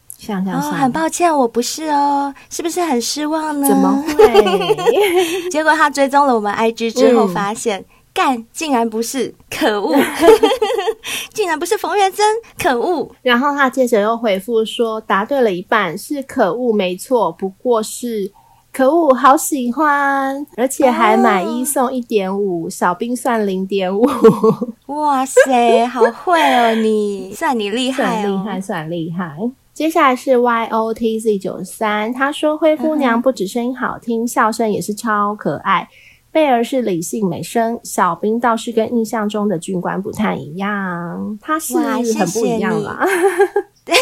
[0.54, 3.68] 哦，很抱歉，我不是哦，是不是很失望呢？
[3.68, 4.76] 怎么会？
[5.50, 9.96] 结果他追踪了我们 IG 之后，发现、嗯、干竟然不是，可恶，
[11.34, 12.26] 竟然不是冯元珍，
[12.58, 13.10] 可恶。
[13.22, 18.32] 然后他接着又回复说，答对了一半，是可恶，没错，不过是
[18.74, 24.06] 可恶，好喜欢，而且还买一送一点五，小兵算零点五。
[24.88, 29.38] 哇塞，好会哦你，你 算你厉害哦，算厉害，算厉害。
[29.76, 35.86] 接下来是 Y O T Z 九三，他说灰姑娘不止声音好听，嗯、笑声也是超可爱。
[36.32, 43.06] 贝儿是理性美声，小兵倒是跟印象中的军官不太一样，他是很不一样啦。
[43.84, 43.94] 对，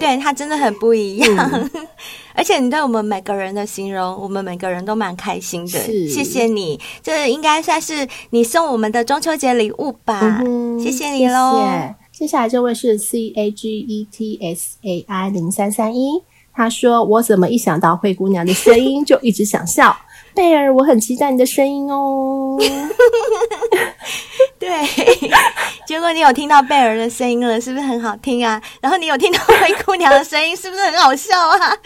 [0.00, 1.50] 对他真的很不一样。
[1.52, 1.70] 嗯、
[2.34, 5.78] 而且你对我们每个人的形容，我们每个人都蛮开心的。
[5.78, 10.42] 是谢谢你，这应该算是你送我们的中秋节礼物吧？
[10.82, 11.60] 谢谢你喽。
[11.60, 19.92] 谢谢接下来这位是 C A G E T S A I 零三三一，他说：“我怎么一想到灰姑娘的声音就一直想笑？
[20.34, 22.56] 贝儿，我很期待你的声音哦。
[24.58, 24.70] ”对，
[25.86, 28.60] 结果你有听到贝儿的声音了，是不是很好听啊？
[28.80, 31.76] 然后你有听到灰姑娘的声音，是不是很好笑啊？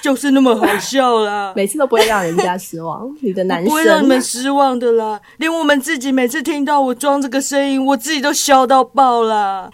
[0.00, 3.08] 就是那么好笑啦， 每次都不会让人家失望。
[3.20, 9.68] 你的男生不会让你们失望的啦，连我们自己每次听到我装这个声音，我自己都笑到爆啦。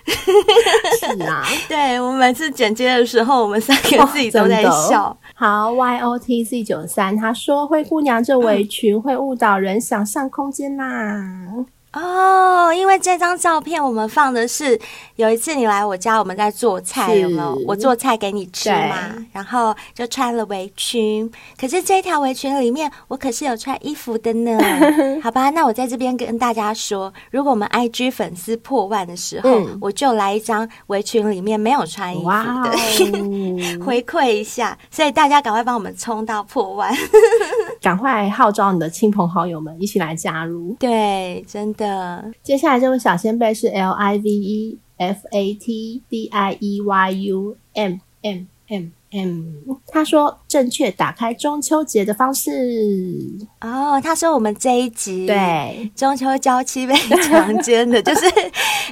[0.98, 5.04] 是啊， 对，我们每次剪接的时候，我们三个自己都在笑。
[5.04, 11.66] 哦、好，Y O T Z 九三，他说灰姑娘这围裙会误导人想象空间啦。
[11.98, 14.78] 哦，因为这张照片我们放的是
[15.16, 17.58] 有一次你来我家，我们在做菜，有没有？
[17.66, 18.96] 我做菜给你吃嘛，
[19.32, 21.30] 然后就穿了围裙。
[21.58, 24.58] 可是这条围裙里面，我可是有穿衣服的呢。
[25.22, 32.70] 好吧，那我在这边跟大家说，如果我们 IG 粉丝破万的时候，嗯、我就来一张围裙里面没有穿衣服的，
[33.84, 34.76] 回馈一下。
[34.90, 36.94] 所以大家赶快帮我们冲到破万，
[37.82, 40.76] 赶快号召你的亲朋好友们一起来加入。
[40.78, 41.87] 对，真的。
[41.88, 48.88] 的，接下来这位小仙贝是 L I V E F A T D I E Y U M M M
[49.10, 49.42] M，
[49.86, 52.50] 他说正确打开中秋节的方式。
[53.62, 53.98] 哦。
[54.02, 55.90] 他说我们这一集对。
[55.96, 58.26] 中秋娇妻被强奸的， 就是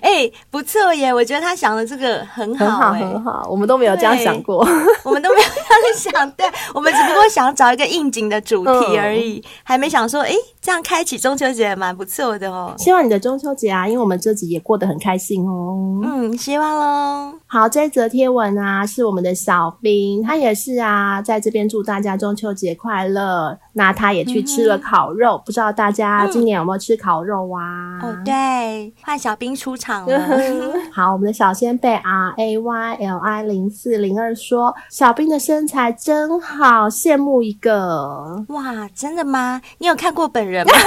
[0.01, 4.67] 哎、欸、不错耶，我觉得他想的这个很好，很好，很好，我们都没有这样想过，
[5.05, 10.37] 我们都没有这样想，对，我们只不过想找一个应景的主题而已，嗯、还没想说哎、欸、
[10.67, 12.75] 这样开启中秋节也蛮不错的哦。
[12.77, 16.01] 希望你的中秋节啊，因为我们这集也过得很开心哦。
[16.03, 17.39] 嗯，希望喽。
[17.47, 20.21] 好，这则贴文啊是我们的小兵。
[20.25, 23.57] 他也是啊，在这边祝大家中秋节快乐。
[23.75, 28.01] 那他也去吃了烤肉，嗯、不知道大家今年有没有吃烤肉啊？
[28.03, 30.21] 嗯、哦，对，换小兵出场了。
[30.93, 38.45] 好，我们的小仙贝 R A Y L I 零四零二说，小兵的身材真好，羡慕一个。
[38.49, 39.61] 哇，真的吗？
[39.79, 40.73] 你有看过本人吗？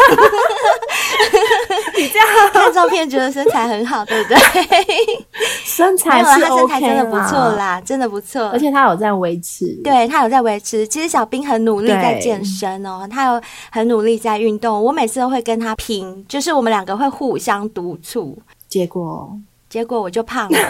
[1.98, 4.38] 你这样看照片觉得身材很好，对不对？
[5.66, 8.48] 身材是 OK 他身材真的不错啦，真的不错。
[8.50, 10.88] 而且他有在维持，对，他有在维持。
[10.88, 12.86] 其实小兵很努力在健身。
[12.86, 13.42] 哦，他有
[13.72, 19.32] 很努力在运动，我每次都会跟他拼，就是我们两个会互相督促，结果
[19.70, 20.58] 结果我就胖了。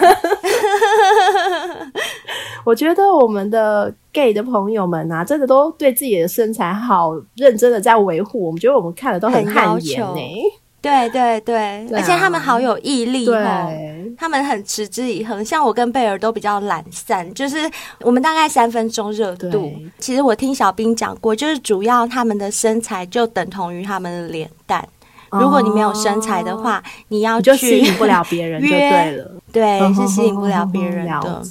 [2.64, 10.20] 我觉得我们的 gay 的朋友们啊，真的都对自己的身材好认真的在维护，我们觉得我们看了都很汗颜呢。
[10.82, 15.44] 对对对，对啊、而且他们好有毅力哦，对他们很持之以恒。
[15.44, 17.58] 像我跟贝尔都比较懒散，就是
[18.00, 19.72] 我们大概三分钟热度。
[19.98, 24.86] 其实我听小兵讲过，就是主要他们的身材就等同于他们的脸蛋。
[25.30, 29.30] 哦、如果你没有身材的话，你要去就吸引不了别人，就对了。
[29.52, 31.42] 对，是吸引不了别人的，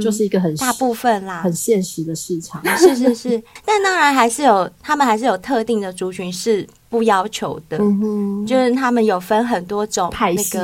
[0.00, 2.62] 就是一个很大部分啦，很现实的市场。
[2.78, 6.66] 是是是，但当然还是有，他们还是有特定的族群是。
[6.90, 10.58] 不要求的，嗯、就是他们有分很多种那个，派系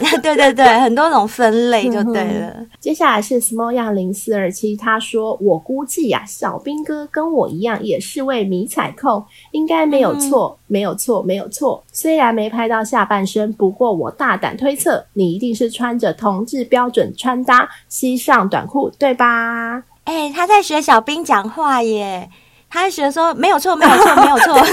[0.22, 2.48] 对对对，很多种分类就对了。
[2.58, 11.84] 嗯、接下来是 small 样零四二七，他说：“我估计呀、啊，小兵哥跟我一样也是位迷彩控，应该没有错，嗯、没有错，没有错。
[11.92, 22.28] 虽然没拍到下半身，不过我大胆推测，你一定是穿着同志标准穿搭，膝上短裤，对吧？”哎、欸，他在学小兵讲话耶。
[22.70, 24.54] 他还学说没有错，没有错，没有错。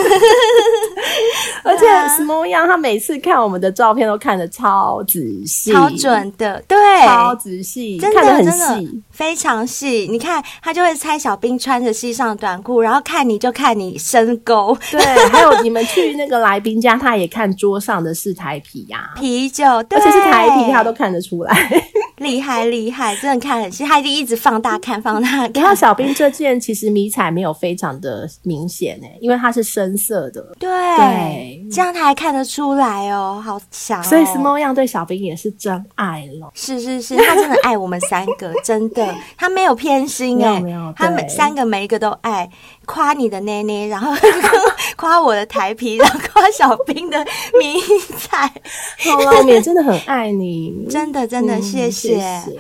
[1.63, 1.85] 而且
[2.21, 10.07] Small Young 他每次看我们的照片都看得超仔细、超准的，对，超仔细，真的看得很细，非常细。
[10.09, 14.77] 你看他就会猜小兵穿着膝上短裤，然后看你就看你深沟。
[14.91, 21.53] 对， 还有你们去那个来宾家，他也看桌上的是台啤呀、啊，啤酒，对，而且是台啤，他都看得出来，
[22.17, 23.83] 厉害厉害，真的看很细。
[23.83, 25.51] 他一定一直放大看，放大看。
[25.55, 27.87] 然后小兵这件其实迷彩没有非常。
[27.97, 34.03] 的明显哎，因为它是深色的，对，对这样他还看得出来哦，好强哦。
[34.03, 40.61] 所以 Small 样对小兵也是真爱了，是是是，他真的爱我们三个，真的，他没有偏心哎，
[40.95, 42.47] 他们三个每一个都爱，
[42.87, 44.11] 夸你的奶奶，然后
[44.97, 47.23] 夸我的台皮，然后夸小兵的
[47.59, 47.79] 迷
[48.17, 48.51] 彩。
[49.11, 52.15] 好了，我们也真的很爱你， 真的真的谢谢。
[52.15, 52.59] 嗯，谢谢。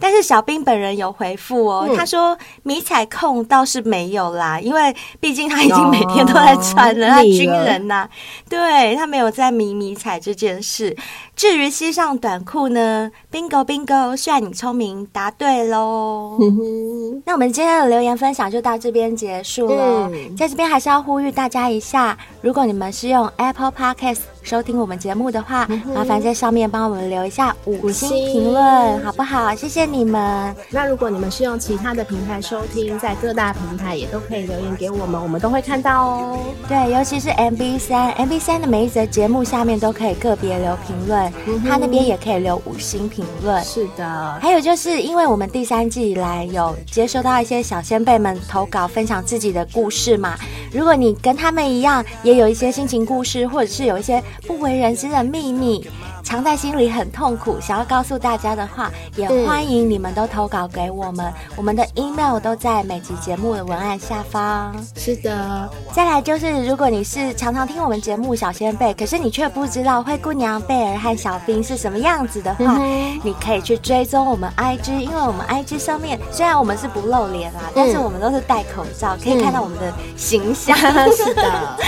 [0.00, 8.10] 但是小兵本人有回复哦，嗯、他说迷彩控倒是没有啦，因为毕竟他已经每天都在穿了，哦、他军人呐、啊，
[8.48, 10.96] 对他没有在迷迷彩这件事。
[11.34, 16.36] 至于膝上短裤呢？Bingo Bingo，算你聪明，答对喽。
[16.40, 20.10] 嗯、那我们今天的留言分享就到这边结束了。
[20.12, 29.54] 嗯、在这边还是要呼吁大家一下，如果你们是用 Apple Podcast 收听我们节目的话，嗯、麻烦在上面帮我们留一下五星评论，好不好？
[29.54, 30.56] 谢谢你们。
[30.70, 36.38] 那如果你们是用其他的平台收听，在各大平台也都可以留言给我们，我们都会看到哦。
[36.66, 41.30] 对，尤其是 MB 三，MB 三的每一则节目下面都可以个别留评论。
[41.68, 44.38] 他那边也可以留五星评论，是的。
[44.40, 50.38] 还有就是因为我们第三季以来有接收到一些小先辈们投稿，分享自己的故事嘛。
[50.72, 55.88] 如果你跟他们一样，也有一些心情故事，或者是有一些不为人知的秘密。
[56.28, 61.24] 藏在心里很痛苦，想要告诉大家的话，也欢迎你们都投稿给我们。
[61.24, 64.76] 嗯、我们的 email 都在每集节目的文案下方。
[64.94, 80.76] 是的，再来就是，如果你是常常听我们节目小仙贝，可是你却不知道灰姑娘贝尔和小兵是什么样子的话，嗯、你可以去追踪我们 IG，因为我们 IG 上面虽然我们是不露脸啊，嗯、但是我们都是戴口罩，可以看到我们的形象。
[80.78, 81.78] 嗯、 是的，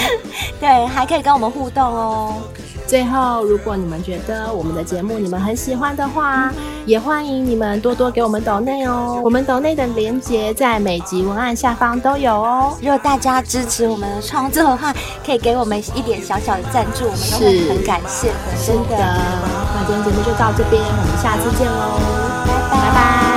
[0.58, 2.36] 对，还可以跟我们互动哦。
[2.86, 6.52] 最后，如果你们觉得我们的节目你们很喜欢的话，
[6.86, 9.20] 也欢迎你们多多给我们抖内哦。
[9.22, 12.76] 我们抖内的连接在每集文案下方都有哦。
[12.80, 14.92] 如果大家支持我们的创作的话，
[15.24, 18.34] 可以给我们一点小小的赞助，我们都会很感谢的。
[18.66, 22.00] 真的，那今天节目就到这边，我们下次见喽，
[22.70, 22.80] 拜拜。
[22.80, 23.29] 拜拜。